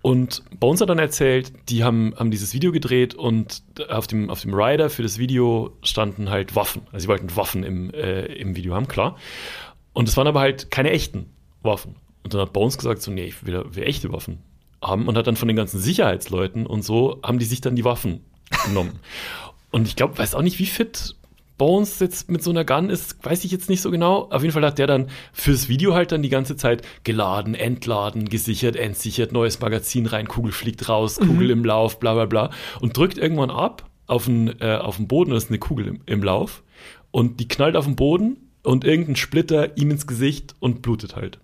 [0.00, 4.40] Und Bones hat dann erzählt, die haben, haben dieses Video gedreht und auf dem, auf
[4.42, 6.82] dem Rider für das Video standen halt Waffen.
[6.92, 9.16] Also sie wollten Waffen im, äh, im Video haben, klar.
[9.98, 11.26] Und es waren aber halt keine echten
[11.64, 11.96] Waffen.
[12.22, 14.38] Und dann hat Bones gesagt, so, nee, ich will, will echte Waffen
[14.80, 15.08] haben.
[15.08, 18.20] Und hat dann von den ganzen Sicherheitsleuten und so, haben die sich dann die Waffen
[18.64, 19.00] genommen.
[19.72, 21.16] und ich glaube, weiß auch nicht, wie fit
[21.56, 24.28] Bones jetzt mit so einer Gun ist, weiß ich jetzt nicht so genau.
[24.30, 28.28] Auf jeden Fall hat der dann fürs Video halt dann die ganze Zeit geladen, entladen,
[28.28, 32.50] gesichert, entsichert, neues Magazin rein, Kugel fliegt raus, Kugel im Lauf, bla bla bla.
[32.80, 36.00] Und drückt irgendwann ab auf den, äh, auf den Boden, da ist eine Kugel im,
[36.06, 36.62] im Lauf.
[37.10, 41.38] Und die knallt auf den Boden und irgendein Splitter ihm ins Gesicht und blutet halt.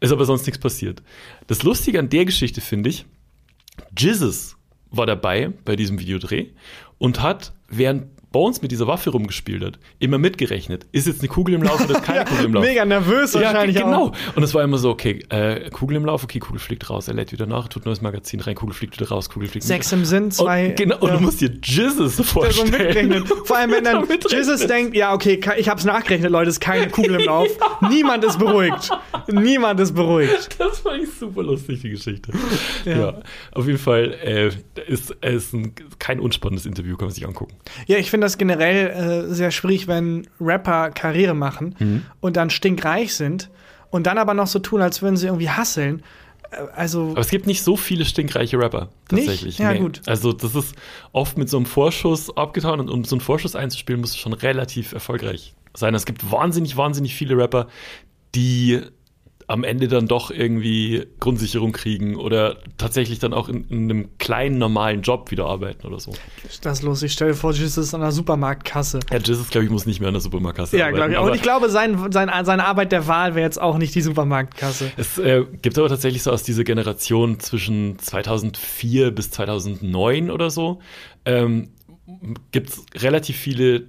[0.00, 1.02] Ist aber sonst nichts passiert.
[1.46, 3.06] Das Lustige an der Geschichte finde ich,
[3.98, 4.56] Jesus
[4.90, 6.48] war dabei bei diesem Videodreh
[6.98, 10.86] und hat, während Bones mit dieser Waffe rumgespielt hat, immer mitgerechnet.
[10.90, 12.64] Ist jetzt eine Kugel im Lauf oder ist keine Kugel im Lauf?
[12.64, 14.06] Mega nervös Ja, wahrscheinlich genau.
[14.06, 14.12] auch.
[14.34, 17.14] Und es war immer so, okay, äh, Kugel im Lauf, okay, Kugel fliegt raus, er
[17.14, 20.04] lädt wieder nach, tut neues Magazin rein, Kugel fliegt wieder raus, Kugel fliegt Sechs im
[20.04, 20.70] Sinn, zwei.
[20.70, 21.16] Und, genau, und ja.
[21.16, 23.24] du musst dir so vorstellen.
[23.44, 24.04] Vor allem, wenn dann.
[24.28, 27.48] Jesus denkt, ja, okay, ich hab's nachgerechnet, Leute, ist keine Kugel im Lauf.
[27.88, 28.90] Niemand ist beruhigt.
[29.28, 30.56] Niemand ist beruhigt.
[30.58, 32.32] Das fand ich super lustig, die Geschichte.
[32.84, 32.96] Ja.
[32.96, 33.20] Ja,
[33.52, 34.50] auf jeden Fall äh,
[34.88, 37.54] ist ein, kein unspannendes Interview, kann man sich angucken.
[37.86, 42.02] Ja, ich finde das generell äh, sehr schwierig, wenn Rapper Karriere machen Mhm.
[42.20, 43.50] und dann stinkreich sind
[43.90, 46.02] und dann aber noch so tun, als würden sie irgendwie hasseln.
[46.50, 49.26] Äh, Also, Aber es gibt nicht so viele stinkreiche Rapper, Nicht?
[49.26, 49.58] tatsächlich.
[49.58, 50.02] Ja, gut.
[50.06, 50.74] Also, das ist
[51.12, 54.32] oft mit so einem Vorschuss abgetan und um so einen Vorschuss einzuspielen, musst du schon
[54.32, 55.94] relativ erfolgreich sein.
[55.94, 57.66] Es gibt wahnsinnig, wahnsinnig viele Rapper,
[58.34, 58.80] die
[59.46, 64.58] am Ende dann doch irgendwie Grundsicherung kriegen oder tatsächlich dann auch in, in einem kleinen,
[64.58, 66.12] normalen Job wieder arbeiten oder so.
[66.62, 67.12] das ist lustig.
[67.12, 69.00] Stell dir vor, Jesus ist an der Supermarktkasse.
[69.12, 70.96] Ja, Jesus, glaube ich, muss nicht mehr an der Supermarktkasse Ja, arbeiten.
[70.96, 71.18] glaube ich.
[71.30, 74.92] Und ich glaube, sein, sein, seine Arbeit der Wahl wäre jetzt auch nicht die Supermarktkasse.
[74.96, 80.80] Es äh, gibt aber tatsächlich so aus dieser Generation zwischen 2004 bis 2009 oder so,
[81.26, 81.68] ähm,
[82.52, 83.84] gibt es relativ viele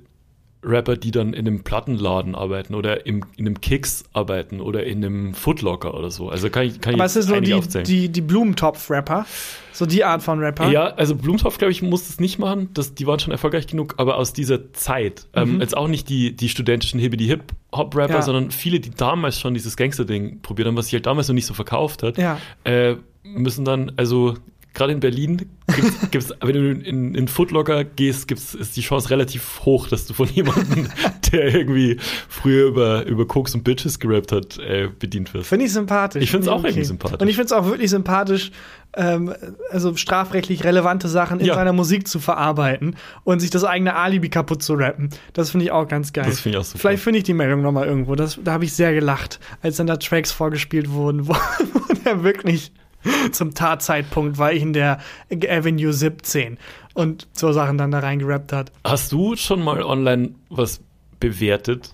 [0.66, 5.06] Rapper, die dann in einem Plattenladen arbeiten oder im, in einem Kicks arbeiten oder in
[5.06, 6.30] einem Footlocker oder so.
[6.30, 7.86] Also kann ich, kann ich Aber es ist so die, aufzählen.
[7.86, 9.26] die, die Blumentopf-Rapper.
[9.74, 10.70] So die Art von Rapper.
[10.72, 12.70] Ja, also Blumentopf, glaube ich, muss es nicht machen.
[12.74, 15.28] Das, die waren schon erfolgreich genug, aber aus dieser Zeit.
[15.34, 18.16] Ähm, jetzt auch nicht die, die studentischen Hibbidi-Hip-Hop-Rapper, Mhm.
[18.16, 18.22] Ja.
[18.22, 21.46] sondern viele, die damals schon dieses Gangster-Ding probiert haben, was sich halt damals noch nicht
[21.46, 22.40] so verkauft hat, Ja.
[22.64, 24.36] äh, müssen dann, also
[24.76, 29.10] gerade in Berlin, gibt's, gibt's, wenn du in, in Footlocker gehst, gibt's, ist die Chance
[29.10, 30.88] relativ hoch, dass du von jemandem,
[31.32, 31.98] der irgendwie
[32.30, 35.50] früher über, über Koks und Bitches gerappt hat, äh, bedient wirst.
[35.50, 36.24] Finde ich sympathisch.
[36.24, 37.20] Ich Finde auch irgendwie sympathisch.
[37.22, 38.52] Und ich finde es auch wirklich sympathisch,
[38.98, 39.34] ähm,
[39.72, 41.56] also strafrechtlich relevante Sachen in Ja.
[41.56, 45.10] seiner Musik zu verarbeiten und sich das eigene Alibi kaputt zu rappen.
[45.34, 46.26] Das finde ich auch ganz geil.
[46.28, 46.80] Das finde ich auch super.
[46.80, 48.16] Vielleicht finde ich die Meldung noch mal irgendwo.
[48.16, 51.34] Das, da habe ich sehr gelacht, als dann da Tracks vorgespielt wurden, wo,
[51.74, 52.72] wo der wirklich
[53.32, 55.00] zum Tatzeitpunkt war ich in der
[55.32, 56.58] Avenue 17
[56.94, 58.72] und so Sachen dann da reingerappt hat.
[58.84, 60.82] Hast du schon mal online was
[61.20, 61.92] bewertet?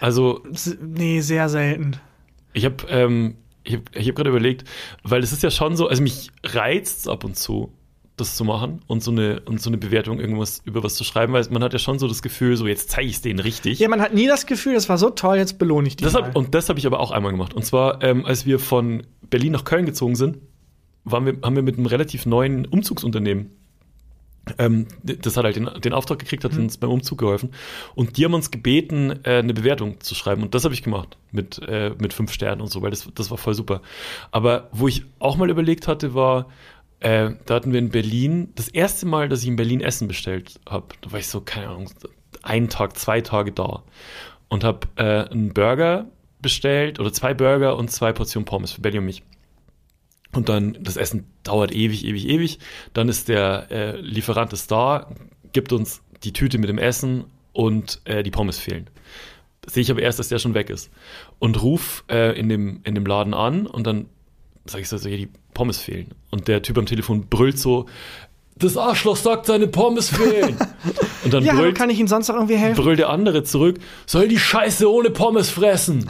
[0.00, 1.96] Also, S- Nee, sehr selten.
[2.52, 4.64] ich habe ähm, ich hab, ich hab gerade überlegt,
[5.04, 7.72] weil es ist ja schon so, also mich reizt ab und zu,
[8.16, 11.32] das zu machen und so eine und so eine Bewertung irgendwas über was zu schreiben,
[11.32, 13.78] weil man hat ja schon so das Gefühl, so jetzt zeige ich es denen richtig.
[13.78, 16.14] Ja, man hat nie das Gefühl, das war so toll, jetzt belohne ich die Das
[16.14, 17.54] hab, und das habe ich aber auch einmal gemacht.
[17.54, 20.38] Und zwar, ähm, als wir von Berlin nach Köln gezogen sind,
[21.04, 23.50] waren wir, haben wir mit einem relativ neuen Umzugsunternehmen
[24.58, 27.50] Ähm, das hat halt den, den Auftrag gekriegt, hat uns beim Umzug geholfen.
[27.94, 30.42] Und die haben uns gebeten, äh, eine Bewertung zu schreiben.
[30.42, 33.30] Und das habe ich gemacht mit, äh, mit fünf Sternen und so, weil das, das
[33.30, 33.82] war voll super.
[34.32, 36.48] Aber wo ich auch mal überlegt hatte, war,
[37.02, 40.60] äh, da hatten wir in Berlin, das erste Mal, dass ich in Berlin Essen bestellt
[40.68, 41.90] habe, da war ich so, keine Ahnung,
[42.42, 43.82] einen Tag, zwei Tage da
[44.48, 46.06] und habe äh, einen Burger
[46.40, 49.22] bestellt oder zwei Burger und zwei Portionen Pommes für Belly und mich.
[50.32, 52.58] Und dann, das Essen dauert ewig, ewig, ewig.
[52.94, 55.10] Dann ist der äh, Lieferant ist da,
[55.52, 58.88] gibt uns die Tüte mit dem Essen und äh, die Pommes fehlen.
[59.66, 60.90] Sehe ich aber erst, dass der schon weg ist.
[61.38, 64.06] Und ruf äh, in, dem, in dem Laden an und dann
[64.66, 66.08] sage ich so, ja, die Pommes fehlen.
[66.30, 67.86] Und der Typ am Telefon brüllt so,
[68.56, 70.56] das Arschloch sagt, seine Pommes fehlen.
[71.24, 72.82] Und dann Ja, brüllt, kann ich Ihnen sonst noch irgendwie helfen?
[72.82, 76.08] brüllt der andere zurück, soll die Scheiße ohne Pommes fressen.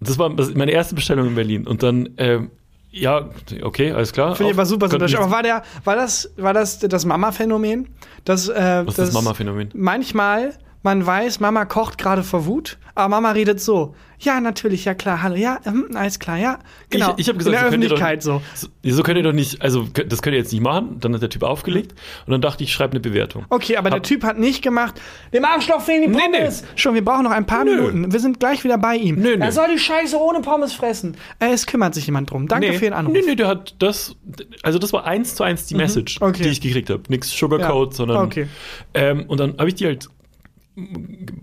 [0.00, 1.66] Das war das- meine erste Bestellung in Berlin.
[1.66, 2.50] Und dann, ähm,
[2.90, 3.28] ja,
[3.62, 4.36] okay, alles klar.
[4.36, 5.16] Finde ich aber super sympathisch.
[5.16, 7.88] Aber war, der, war das, war das das Mama-Phänomen?
[8.24, 9.70] Das, äh, Was ist das Mama-Phänomen?
[9.74, 13.94] Manchmal, man weiß, Mama kocht gerade vor Wut, aber Mama redet so.
[14.20, 16.58] Ja, natürlich, ja klar, hallo, ja, hm, alles klar, ja.
[16.90, 17.12] Genau.
[17.12, 18.32] Ich, ich habe gesagt, In der so Öffentlichkeit so.
[18.32, 18.68] doch, so.
[18.96, 20.96] So könnt ihr doch nicht, also das könnt ihr jetzt nicht machen.
[20.98, 21.92] Dann hat der Typ aufgelegt
[22.26, 23.44] und dann dachte ich, ich schreibe eine Bewertung.
[23.48, 25.00] Okay, aber der Hab- Typ hat nicht gemacht,
[25.32, 26.64] dem Arschloch fehlen die Nee, Pommes.
[26.74, 27.76] Schon, wir brauchen noch ein paar Nö.
[27.76, 28.12] Minuten.
[28.12, 29.16] Wir sind gleich wieder bei ihm.
[29.20, 29.44] Nö, nö.
[29.44, 31.16] Er soll die Scheiße ohne Pommes fressen.
[31.38, 32.48] Es kümmert sich jemand drum.
[32.48, 33.12] Danke für den Anruf.
[33.14, 34.16] Nee, nee, der hat das,
[34.64, 36.26] also das war eins zu eins die Message, Mhm.
[36.26, 36.42] Okay.
[36.42, 37.02] die ich gekriegt habe.
[37.08, 37.96] Nix Sugarcoat, Ja.
[37.96, 38.24] sondern.
[38.26, 38.48] Okay.
[38.94, 40.08] Ähm, und dann habe ich die halt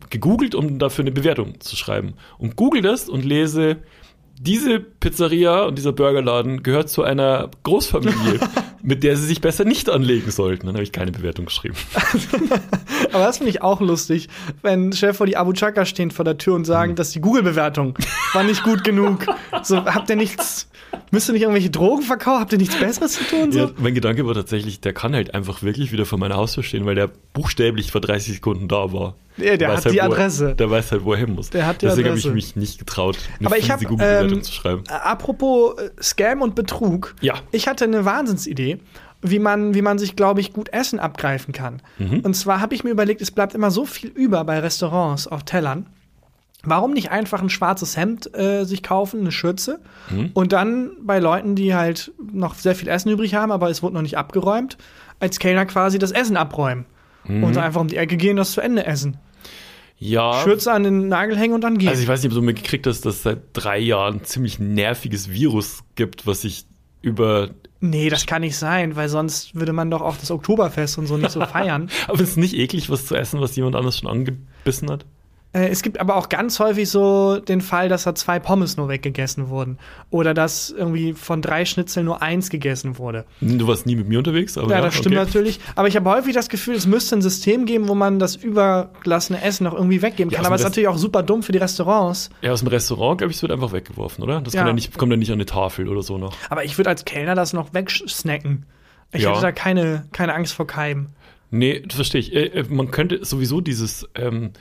[0.09, 2.13] gegoogelt, um dafür eine Bewertung zu schreiben.
[2.37, 3.77] Und google das und lese,
[4.39, 8.39] diese Pizzeria und dieser Burgerladen gehört zu einer Großfamilie,
[8.83, 10.67] mit der sie sich besser nicht anlegen sollten.
[10.67, 11.75] Dann habe ich keine Bewertung geschrieben.
[13.15, 14.27] Aber das finde ich auch lustig,
[14.61, 16.95] wenn Chef vor die Abu Chaka stehen vor der Tür und sagen, Mhm.
[16.95, 17.97] dass die Google-Bewertung
[18.33, 19.25] war nicht gut genug.
[19.63, 20.69] So, habt ihr nichts,
[21.11, 22.41] müsst ihr nicht irgendwelche Drogen verkaufen?
[22.41, 23.51] Habt ihr nichts Besseres zu tun?
[23.51, 23.59] So?
[23.59, 26.85] Ja, mein Gedanke war tatsächlich, der kann halt einfach wirklich wieder vor meiner Haustür stehen,
[26.85, 29.15] weil der buchstäblich vor 30 Sekunden da war.
[29.37, 30.55] Ja, der Weiß hat halt, die wo er- Adresse.
[30.55, 31.49] Der weiß halt, wo er hin muss.
[31.49, 32.35] Der hat die Deswegen habe ich Adresse.
[32.35, 34.83] mich nicht getraut, eine Aber ich habe Google-Bewertung ähm, zu schreiben.
[34.87, 37.15] apropos äh, Scam und Betrug.
[37.21, 37.35] Ja.
[37.51, 38.79] Ich hatte eine Wahnsinnsidee,
[39.31, 41.81] wie man, wie man sich, glaube ich, gut Essen abgreifen kann.
[41.97, 42.19] Mhm.
[42.21, 45.43] Und zwar habe ich mir überlegt, es bleibt immer so viel über bei Restaurants auf
[45.43, 45.87] Tellern.
[46.67, 50.31] Warum nicht einfach ein schwarzes Hemd äh, sich kaufen, eine Schürze Mhm.
[50.33, 53.93] und dann bei Leuten, die halt noch sehr viel Essen übrig haben, aber es wurde
[53.95, 54.77] noch nicht abgeräumt,
[55.19, 56.85] als Kellner quasi das Essen abräumen
[57.27, 57.43] Mhm.
[57.43, 59.17] und einfach um die Ecke gehen, das zu Ende essen.
[59.97, 61.87] Ja, Schürze an den Nagel hängen und dann gehen.
[61.89, 64.59] also ich weiß nicht, ob du mitgekriegt hast, dass es seit drei Jahren ein ziemlich
[64.59, 66.65] nerviges Virus gibt, was sich
[67.05, 67.49] über.
[67.81, 71.17] Nee, das kann nicht sein, weil sonst würde man doch auch das Oktoberfest und so
[71.17, 71.89] nicht so feiern.
[72.07, 75.05] Aber es ist nicht eklig, was zu essen, was jemand anders schon angebissen hat.
[75.55, 78.89] Äh, es gibt aber auch ganz häufig so den Fall, dass da zwei Pommes nur
[78.89, 79.77] weggegessen wurden.
[80.09, 83.23] Oder dass irgendwie von drei Schnitzeln nur eins gegessen wurde.
[83.39, 85.25] Du warst nie mit mir unterwegs, aber Ja, das stimmt okay.
[85.25, 85.59] natürlich.
[85.75, 89.41] Aber ich habe häufig das Gefühl, es müsste ein System geben, wo man das übergelassene
[89.41, 90.41] Essen noch irgendwie weggeben Ja, kann.
[90.41, 92.29] aus aber es ist natürlich auch super dumm für die Restaurants.
[92.41, 94.41] Ja, aus dem Restaurant, glaube ich, es wird einfach weggeworfen, oder?
[94.41, 94.67] Das Ja.
[94.67, 96.35] Ja nicht, kommt ja nicht an eine Tafel oder so noch.
[96.49, 98.65] Aber ich würde als Kellner das noch wegsnacken.
[99.13, 99.29] Ich Ja.
[99.31, 101.09] hätte da keine, keine Angst vor Keimen.
[101.51, 102.33] Nee, das verstehe ich.
[102.35, 104.51] Äh, äh, man könnte sowieso dieses ähm,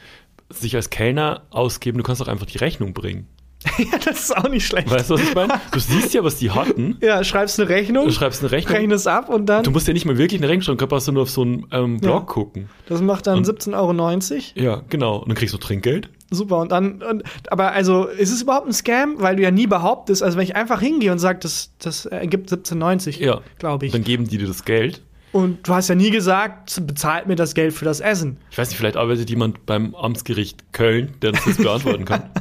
[0.60, 3.26] sich als Kellner ausgeben, du kannst auch einfach die Rechnung bringen.
[3.78, 4.90] ja, das ist auch nicht schlecht.
[4.90, 5.54] Weißt du, was ich meine?
[5.72, 6.98] Du siehst ja, was die hatten.
[7.02, 8.76] Ja, schreibst eine Rechnung, Du schreibst eine Rechnung.
[8.76, 9.64] rechne es ab und dann.
[9.64, 11.66] Du musst ja nicht mal wirklich eine Rechnung schreiben, du kannst nur auf so einen
[11.72, 12.20] ähm, Blog Ja.
[12.26, 12.68] gucken.
[12.88, 14.66] Das macht dann Und- 17,90 Euro.
[14.66, 15.16] Ja, genau.
[15.16, 16.10] Und dann kriegst du Trinkgeld.
[16.30, 16.58] Super.
[16.58, 19.14] Und dann, und, aber also, ist es überhaupt ein Scam?
[19.22, 22.50] Weil du ja nie behauptest, also wenn ich einfach hingehe und sage, das, das ergibt
[22.52, 23.40] 17,90, Ja.
[23.58, 23.92] glaube ich.
[23.92, 25.00] Dann geben die dir das Geld.
[25.34, 28.36] Und du hast ja nie gesagt, bezahlt mir das Geld für das Essen.
[28.52, 32.30] Ich weiß nicht, vielleicht arbeitet jemand beim Amtsgericht Köln, der uns das beantworten kann.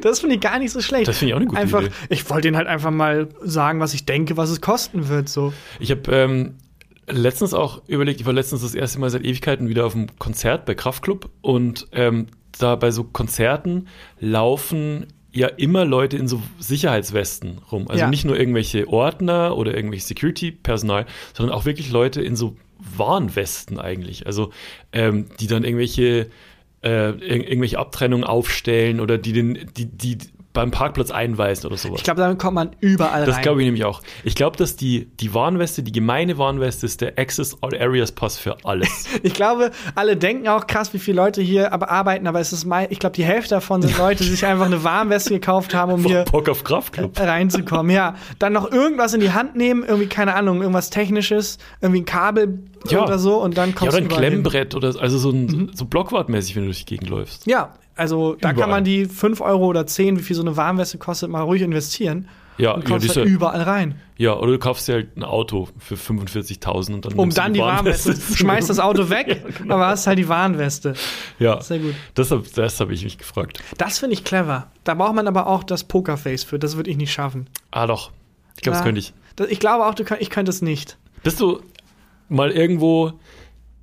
[0.00, 1.06] Das finde ich gar nicht so schlecht.
[1.06, 1.92] Das finde ich auch eine gute einfach, Idee.
[2.08, 5.28] Ich wollte denen halt einfach mal sagen, was ich denke, was es kosten wird.
[5.28, 5.52] So.
[5.80, 6.54] Ich habe ähm,
[7.08, 10.64] letztens auch überlegt, ich war letztens das erste Mal seit Ewigkeiten wieder auf einem Konzert
[10.64, 12.28] bei Kraftklub und ähm,
[12.58, 15.06] da bei so Konzerten laufen
[15.36, 17.88] ja immer Leute in so Sicherheitswesten rum.
[17.88, 18.10] Also Ja.
[18.10, 24.26] nicht nur irgendwelche Ordner oder irgendwelche Security-Personal, sondern auch wirklich Leute in so Warnwesten eigentlich.
[24.26, 24.50] Also
[24.92, 26.30] ähm, die dann irgendwelche
[26.82, 30.18] äh, ir irgendwelche Abtrennungen aufstellen oder die den, die, die
[30.56, 31.98] beim Parkplatz einweisen oder sowas.
[31.98, 33.42] Ich glaube, damit kommt man überall Das rein.
[33.42, 34.02] glaube ich nämlich auch.
[34.24, 38.38] Ich glaube, dass die, die Warnweste, die gemeine Warnweste ist der Access All Areas Pass
[38.38, 39.06] für alles.
[39.22, 42.64] Ich glaube, alle denken auch krass, wie viele Leute hier aber arbeiten, aber es ist
[42.64, 45.92] mein, ich glaube, die Hälfte davon sind Leute, die sich einfach eine Warmweste gekauft haben,
[45.92, 47.18] um hier Bock auf Kraftclub.
[47.20, 47.94] reinzukommen.
[47.94, 52.04] Ja, dann noch irgendwas in die Hand nehmen, irgendwie keine Ahnung, irgendwas technisches, irgendwie ein
[52.06, 53.02] Kabel Ja.
[53.04, 54.30] oder so und dann Ja, kommst oder ein überall hin.
[54.32, 57.46] Klemmbrett oder also so ein so blockwartmäßig, wenn du durch die Gegend läufst.
[57.46, 58.54] Ja, also da Überall.
[58.62, 61.62] kann man die 5 Euro oder 10, wie viel so eine Warmweste kostet, mal ruhig
[61.62, 62.28] investieren.
[62.58, 64.00] Ja, und ja, kommst diese- halt überall rein.
[64.16, 67.60] Ja, oder du kaufst dir halt ein Auto für 45.000 und dann Um dann die
[67.60, 68.14] Warnweste.
[68.36, 70.94] Schmeißt das Auto weg, aber hast halt die Warnweste.
[71.38, 71.94] Ja, Sehr gut.
[72.16, 73.60] deshalb, das habe ich mich gefragt.
[73.76, 74.68] Das finde ich clever.
[74.84, 76.58] Da braucht man aber auch das Pokerface für.
[76.58, 77.46] Das würde ich nicht schaffen.
[77.72, 78.10] Ah, doch.
[78.56, 78.84] Ich glaube, das Ja.
[78.84, 79.12] könnte ich.
[79.50, 80.96] Ich glaube auch, du könnt, ich könnte es nicht.
[81.22, 81.60] Bist du
[82.30, 83.12] mal irgendwo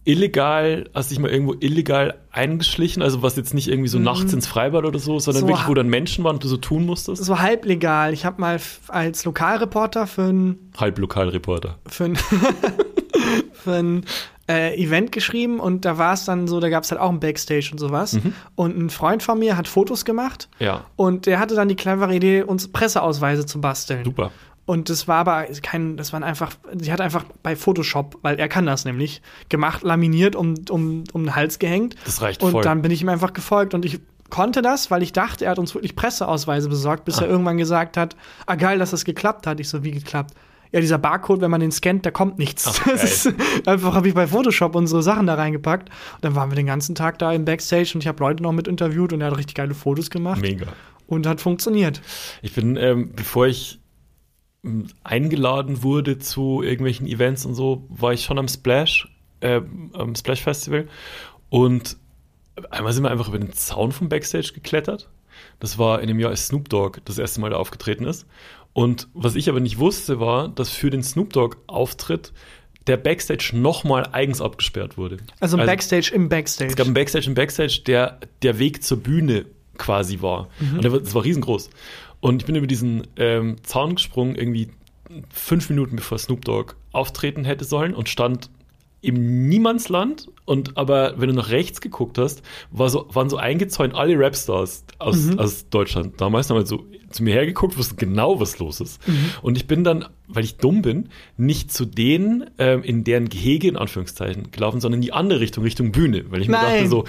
[0.06, 3.02] illegal, hast dich mal irgendwo illegal eingeschlichen?
[3.02, 5.48] Also was jetzt nicht irgendwie so nachts ins Freibad oder so, sondern Mhm.
[5.48, 7.24] So wirklich, wo dann Menschen waren und du so tun musstest?
[7.24, 8.14] So halblegal.
[8.14, 11.78] Ich habe mal als Lokalreporter für ein, Halblokalreporter.
[11.88, 12.16] für ein,
[13.54, 14.06] für ein
[14.50, 17.20] äh, Event geschrieben und da war es dann so, da gab es halt auch ein
[17.22, 18.14] Backstage und sowas.
[18.14, 18.34] Mhm.
[18.56, 22.14] Und ein Freund von mir hat Fotos gemacht Ja, und der hatte dann die clevere
[22.14, 24.04] Idee, uns Presseausweise zu basteln.
[24.04, 24.32] super.
[24.66, 28.48] Und das war aber kein, das waren einfach, sie hat einfach bei Photoshop, weil er
[28.48, 31.96] kann das nämlich, gemacht, laminiert, um, um, um den Hals gehängt.
[32.06, 32.64] Das reicht Und voll.
[32.64, 34.00] dann bin ich ihm einfach gefolgt und ich
[34.30, 37.24] konnte das, weil ich dachte, er hat uns wirklich Presseausweise besorgt, bis Ah.
[37.24, 39.60] er irgendwann gesagt hat, ah geil, dass das geklappt hat.
[39.60, 40.34] Ich so, wie geklappt?
[40.72, 42.66] Ja, dieser Barcode, wenn man den scannt, da kommt nichts.
[42.68, 43.34] Ach, das ist,
[43.68, 45.90] einfach habe ich bei Photoshop unsere Sachen da reingepackt.
[46.16, 48.54] Und dann waren wir den ganzen Tag da im Backstage und ich habe Leute noch
[48.54, 50.66] mit interviewt und er hat richtig geile Fotos gemacht Mega.
[51.06, 52.02] und hat funktioniert.
[52.42, 53.82] Ich bin, ähm, bevor ich
[55.04, 59.10] eingeladen wurde zu irgendwelchen Events und so, war ich schon am Splash,
[59.42, 59.62] äh,
[59.94, 60.88] am Splash Festival.
[61.50, 61.98] Und
[62.70, 65.10] einmal sind wir einfach über den Zaun vom Backstage geklettert.
[65.60, 68.26] Das war in dem Jahr, als Snoop Dogg das erste Mal da aufgetreten ist.
[68.72, 72.34] Und was ich aber nicht wusste, war, dass für den Snoop Dogg-Auftritt
[72.88, 75.18] der Backstage nochmal eigens abgesperrt wurde.
[75.40, 76.72] Also, ein Backstage im Backstage.
[76.72, 79.46] Es gab einen Backstage im Backstage, der der Weg zur Bühne
[79.78, 80.50] quasi war.
[80.60, 80.80] Mhm.
[80.80, 81.70] Und das war riesengroß.
[82.24, 84.70] Und ich bin über diesen ähm, Zaun gesprungen, irgendwie
[85.30, 88.50] fünf Minuten bevor Snoop Dogg auftreten hätte sollen und stand
[89.02, 90.30] im Niemandsland.
[90.46, 94.86] Und aber wenn du nach rechts geguckt hast, war so, waren so eingezäunt alle Rapstars
[95.00, 95.40] aus, Mhm.
[95.40, 96.22] aus Deutschland.
[96.22, 99.06] Damals haben wir so zu mir hergeguckt, wussten genau, was los ist.
[99.06, 99.32] Mhm.
[99.42, 103.68] Und ich bin dann, weil ich dumm bin, nicht zu denen ähm, in deren Gehege
[103.68, 106.24] in Anführungszeichen gelaufen, sondern in die andere Richtung, Richtung Bühne.
[106.32, 106.76] Weil ich mir Nein.
[106.78, 107.04] dachte so,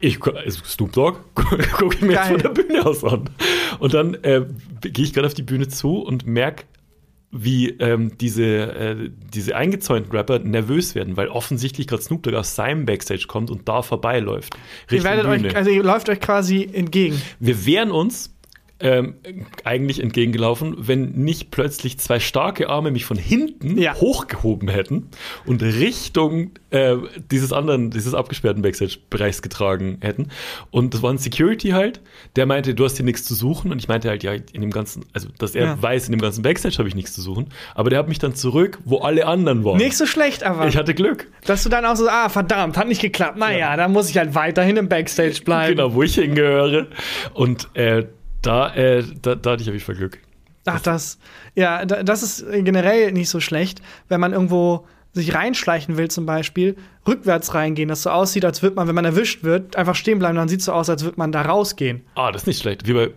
[0.00, 2.40] ich also Snoop Dogg, gucke ich mir jetzt Geil.
[2.40, 3.30] von der Bühne aus an.
[3.78, 4.46] Und dann äh,
[4.80, 6.64] gehe ich gerade auf die Bühne zu und merke,
[7.30, 12.54] wie ähm, diese, äh, diese eingezäunten Rapper nervös werden, weil offensichtlich gerade Snoop Dogg aus
[12.54, 14.54] seinem Backstage kommt und da vorbeiläuft.
[14.54, 15.48] Ihr Richtung werdet Bühne.
[15.48, 17.20] euch, also ihr läuft euch quasi entgegen.
[17.38, 18.34] Wir wären uns
[18.80, 19.14] ähm,
[19.64, 23.94] eigentlich entgegengelaufen, wenn nicht plötzlich zwei starke Arme mich von hinten Ja.
[23.94, 25.08] hochgehoben hätten
[25.46, 26.96] und Richtung äh,
[27.30, 30.28] dieses anderen, dieses abgesperrten Backstage-Bereichs getragen hätten.
[30.70, 32.00] Und das war ein Security halt,
[32.36, 33.72] der meinte, du hast hier nichts zu suchen.
[33.72, 35.82] Und ich meinte halt, ja, in dem ganzen, also dass er Ja.
[35.82, 37.46] weiß, in dem ganzen Backstage habe ich nichts zu suchen.
[37.74, 39.78] Aber der hat mich dann zurück, wo alle anderen waren.
[39.78, 40.66] Nicht so schlecht, aber.
[40.68, 41.28] ich hatte Glück.
[41.46, 43.38] dass du dann auch so, ah, verdammt, hat nicht geklappt.
[43.38, 45.74] Naja, dann muss ich halt weiterhin im Backstage bleiben.
[45.76, 46.86] Genau, wo ich hingehöre.
[47.34, 48.04] Und äh,
[48.42, 50.18] da, äh, da, da hatte ich Fall Glück.
[50.66, 51.18] Ach, das,
[51.54, 56.26] ja, da- das ist generell nicht so schlecht, wenn man irgendwo sich reinschleichen will, zum
[56.26, 56.76] Beispiel,
[57.06, 60.36] rückwärts reingehen, dass so aussieht, als würde man, wenn man erwischt wird, einfach stehen bleiben,
[60.36, 62.02] dann sieht es so aus, als würde man da rausgehen.
[62.14, 62.86] Ah, das ist nicht schlecht.
[62.86, 63.10] Wie bei,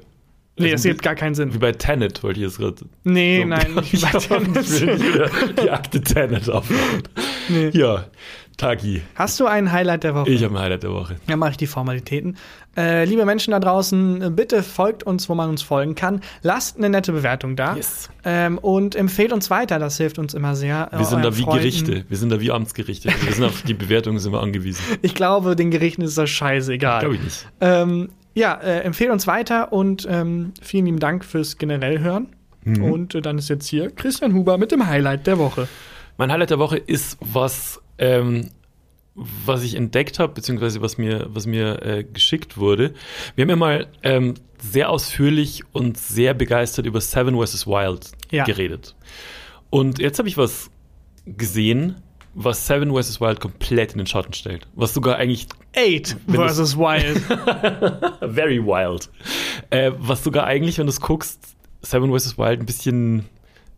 [0.57, 1.59] Nee, das also, gibt gar keinen wie Sinn.
[1.59, 2.75] bei Tenet, wollte ich jetzt gerade.
[3.03, 5.59] Nee, so- nein, nicht ich bei Tenet.
[5.63, 7.03] die Akte Tenet aufmachen.
[7.49, 7.69] Nee.
[7.73, 8.05] Ja,
[8.57, 9.01] Tagi.
[9.15, 10.29] Hast du ein Highlight der Woche?
[10.29, 11.15] Ich habe ein Highlight der Woche.
[11.27, 12.37] Dann mache ich die Formalitäten.
[12.77, 16.21] Äh, liebe Menschen da draußen, äh, bitte folgt uns, wo man uns folgen kann.
[16.41, 17.75] Lasst eine nette Bewertung da.
[17.75, 18.09] Yes.
[18.23, 20.89] Ähm, und empfehlt uns weiter, das hilft uns immer sehr.
[20.95, 21.59] Wir sind da wie Freunden.
[21.59, 22.05] Gerichte.
[22.07, 23.09] Wir sind da wie Amtsgerichte.
[23.23, 24.81] Wir sind auf die Bewertungen sind wir angewiesen.
[25.01, 27.01] Ich glaube, den Gerichten ist das scheißegal.
[27.01, 27.47] Glaube ich nicht.
[27.59, 32.27] Ähm, ja, äh, empfehlt uns weiter und ähm, vielen lieben Dank fürs generell hören.
[32.63, 32.83] Mhm.
[32.83, 35.67] Und äh, dann ist jetzt hier Christian Huber mit dem Highlight der Woche.
[36.17, 38.49] Mein Highlight der Woche ist was, ähm,
[39.15, 42.93] was ich entdeckt habe, beziehungsweise was mir, was mir äh, geschickt wurde.
[43.35, 47.67] Wir haben ja mal ähm, sehr ausführlich und sehr begeistert über Seven vs.
[47.67, 48.45] Wild Ja.
[48.45, 48.95] geredet.
[49.69, 50.69] Und jetzt habe ich was
[51.25, 51.95] gesehen,
[52.33, 53.19] was Seven vs.
[53.19, 54.65] Wild komplett in den Schatten stellt.
[54.75, 57.17] Was sogar eigentlich Eight versus Wild.
[58.33, 59.09] very wild.
[59.69, 62.37] Äh, was sogar eigentlich, wenn du es guckst, Seven vs.
[62.37, 63.25] Wild ein bisschen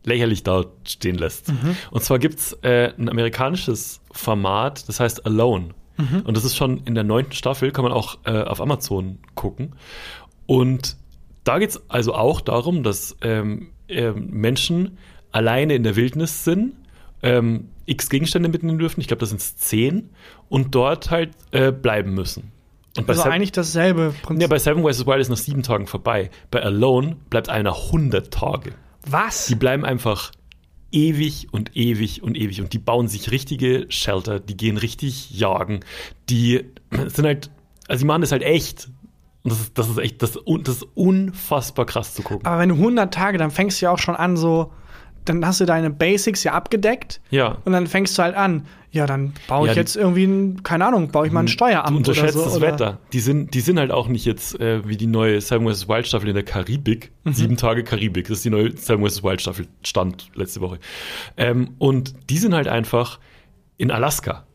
[0.04, 1.52] lächerlich da stehen lässt.
[1.92, 5.70] Und zwar gibt's äh, ein amerikanisches Format, das heißt Alone.
[6.24, 9.76] Und das ist schon in der neunten Staffel, kann man auch äh, auf Amazon gucken.
[10.48, 10.98] Und
[11.44, 14.98] da geht's also auch darum, dass ähm, ähm, Menschen
[15.32, 16.74] alleine in der Wildnis sind,
[17.22, 20.10] ähm, x Gegenstände mitnehmen dürfen, ich glaube, das sind zehn,
[20.50, 22.52] und dort halt äh, bleiben müssen.
[22.98, 24.42] Und also eigentlich dasselbe Prinzip.
[24.42, 25.06] ja, bei Seven vs.
[25.08, 26.30] Wild ist nach sieben Tagen vorbei.
[26.52, 28.74] Bei Alone bleibt einer 100 Tage.
[29.06, 29.48] Was?
[29.48, 30.32] Die bleiben einfach
[30.92, 35.82] ewig und ewig und ewig und die bauen sich richtige Shelter, die gehen richtig jagen,
[36.30, 36.66] die
[37.08, 37.50] sind halt,
[37.88, 38.90] also die machen das halt echt.
[39.44, 42.46] Und das ist, das ist echt, das, das ist unfassbar krass zu gucken.
[42.46, 44.72] Aber wenn du 100 Tage, dann fängst du ja auch schon an, so,
[45.26, 47.20] dann hast du deine Basics ja abgedeckt.
[47.30, 47.58] Ja.
[47.66, 50.86] Und dann fängst du halt an, ja, dann baue ich Ja, jetzt irgendwie, ein, keine
[50.86, 52.50] Ahnung, baue ich mal ein Du Steueramt unterschätzt oder so.
[52.52, 52.68] das oder?
[52.74, 53.00] Wetter.
[53.12, 55.88] Die sind, die sind halt auch nicht jetzt äh, wie die neue Seven vs.
[55.90, 57.12] Wild Staffel in der Karibik.
[57.24, 57.34] Mhm.
[57.34, 58.28] Sieben Tage Karibik.
[58.28, 59.24] Das ist die neue Seven vs.
[59.24, 59.68] Wild Staffel.
[59.84, 60.80] Stand letzte Woche.
[61.36, 63.20] Ähm, und die sind halt einfach
[63.78, 64.46] in Alaska.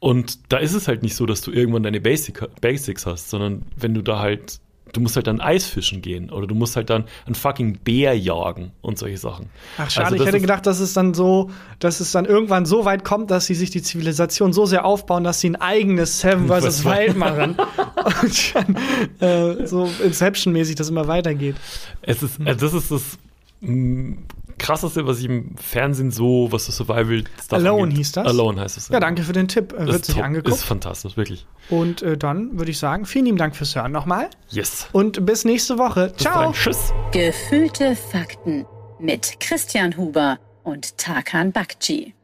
[0.00, 3.62] Und da ist es halt nicht so, dass du irgendwann deine Basic, Basics hast, sondern
[3.76, 4.60] wenn du da halt,
[4.92, 8.72] du musst halt dann Eisfischen gehen oder du musst halt dann einen fucking Bär jagen
[8.80, 9.50] und solche Sachen.
[9.76, 12.84] Ach schade, Also ich hätte gedacht, dass es dann so, dass es dann irgendwann so
[12.84, 16.48] weit kommt, dass sie sich die Zivilisation so sehr aufbauen, dass sie ein eigenes Seven
[16.48, 16.84] vs.
[16.84, 17.56] Wild machen.
[18.22, 18.76] Und dann
[19.20, 21.56] äh, so Inception-mäßig das immer weitergeht.
[22.02, 23.18] Es ist, äh, das ist das
[23.60, 24.16] mh,
[24.58, 27.98] krasseste, was ich im Fernsehen so, was so Survival Stuff Alone angeht.
[27.98, 28.26] hieß das?
[28.26, 28.88] Alone heißt es.
[28.88, 29.74] Ja, danke für den Tipp.
[29.76, 30.54] Das Wird sich angeguckt.
[30.54, 31.46] Ist fantastisch, wirklich.
[31.70, 34.28] Und äh, dann würde ich sagen, vielen lieben Dank fürs Hören nochmal.
[34.50, 34.88] Yes.
[34.92, 36.08] Und bis nächste Woche.
[36.14, 36.40] Bis Ciao.
[36.40, 36.52] dahin.
[36.52, 36.92] Tschüss.
[37.12, 38.66] Gefühlte Fakten
[38.98, 42.14] mit Christian Huber und Tarkan Bakci.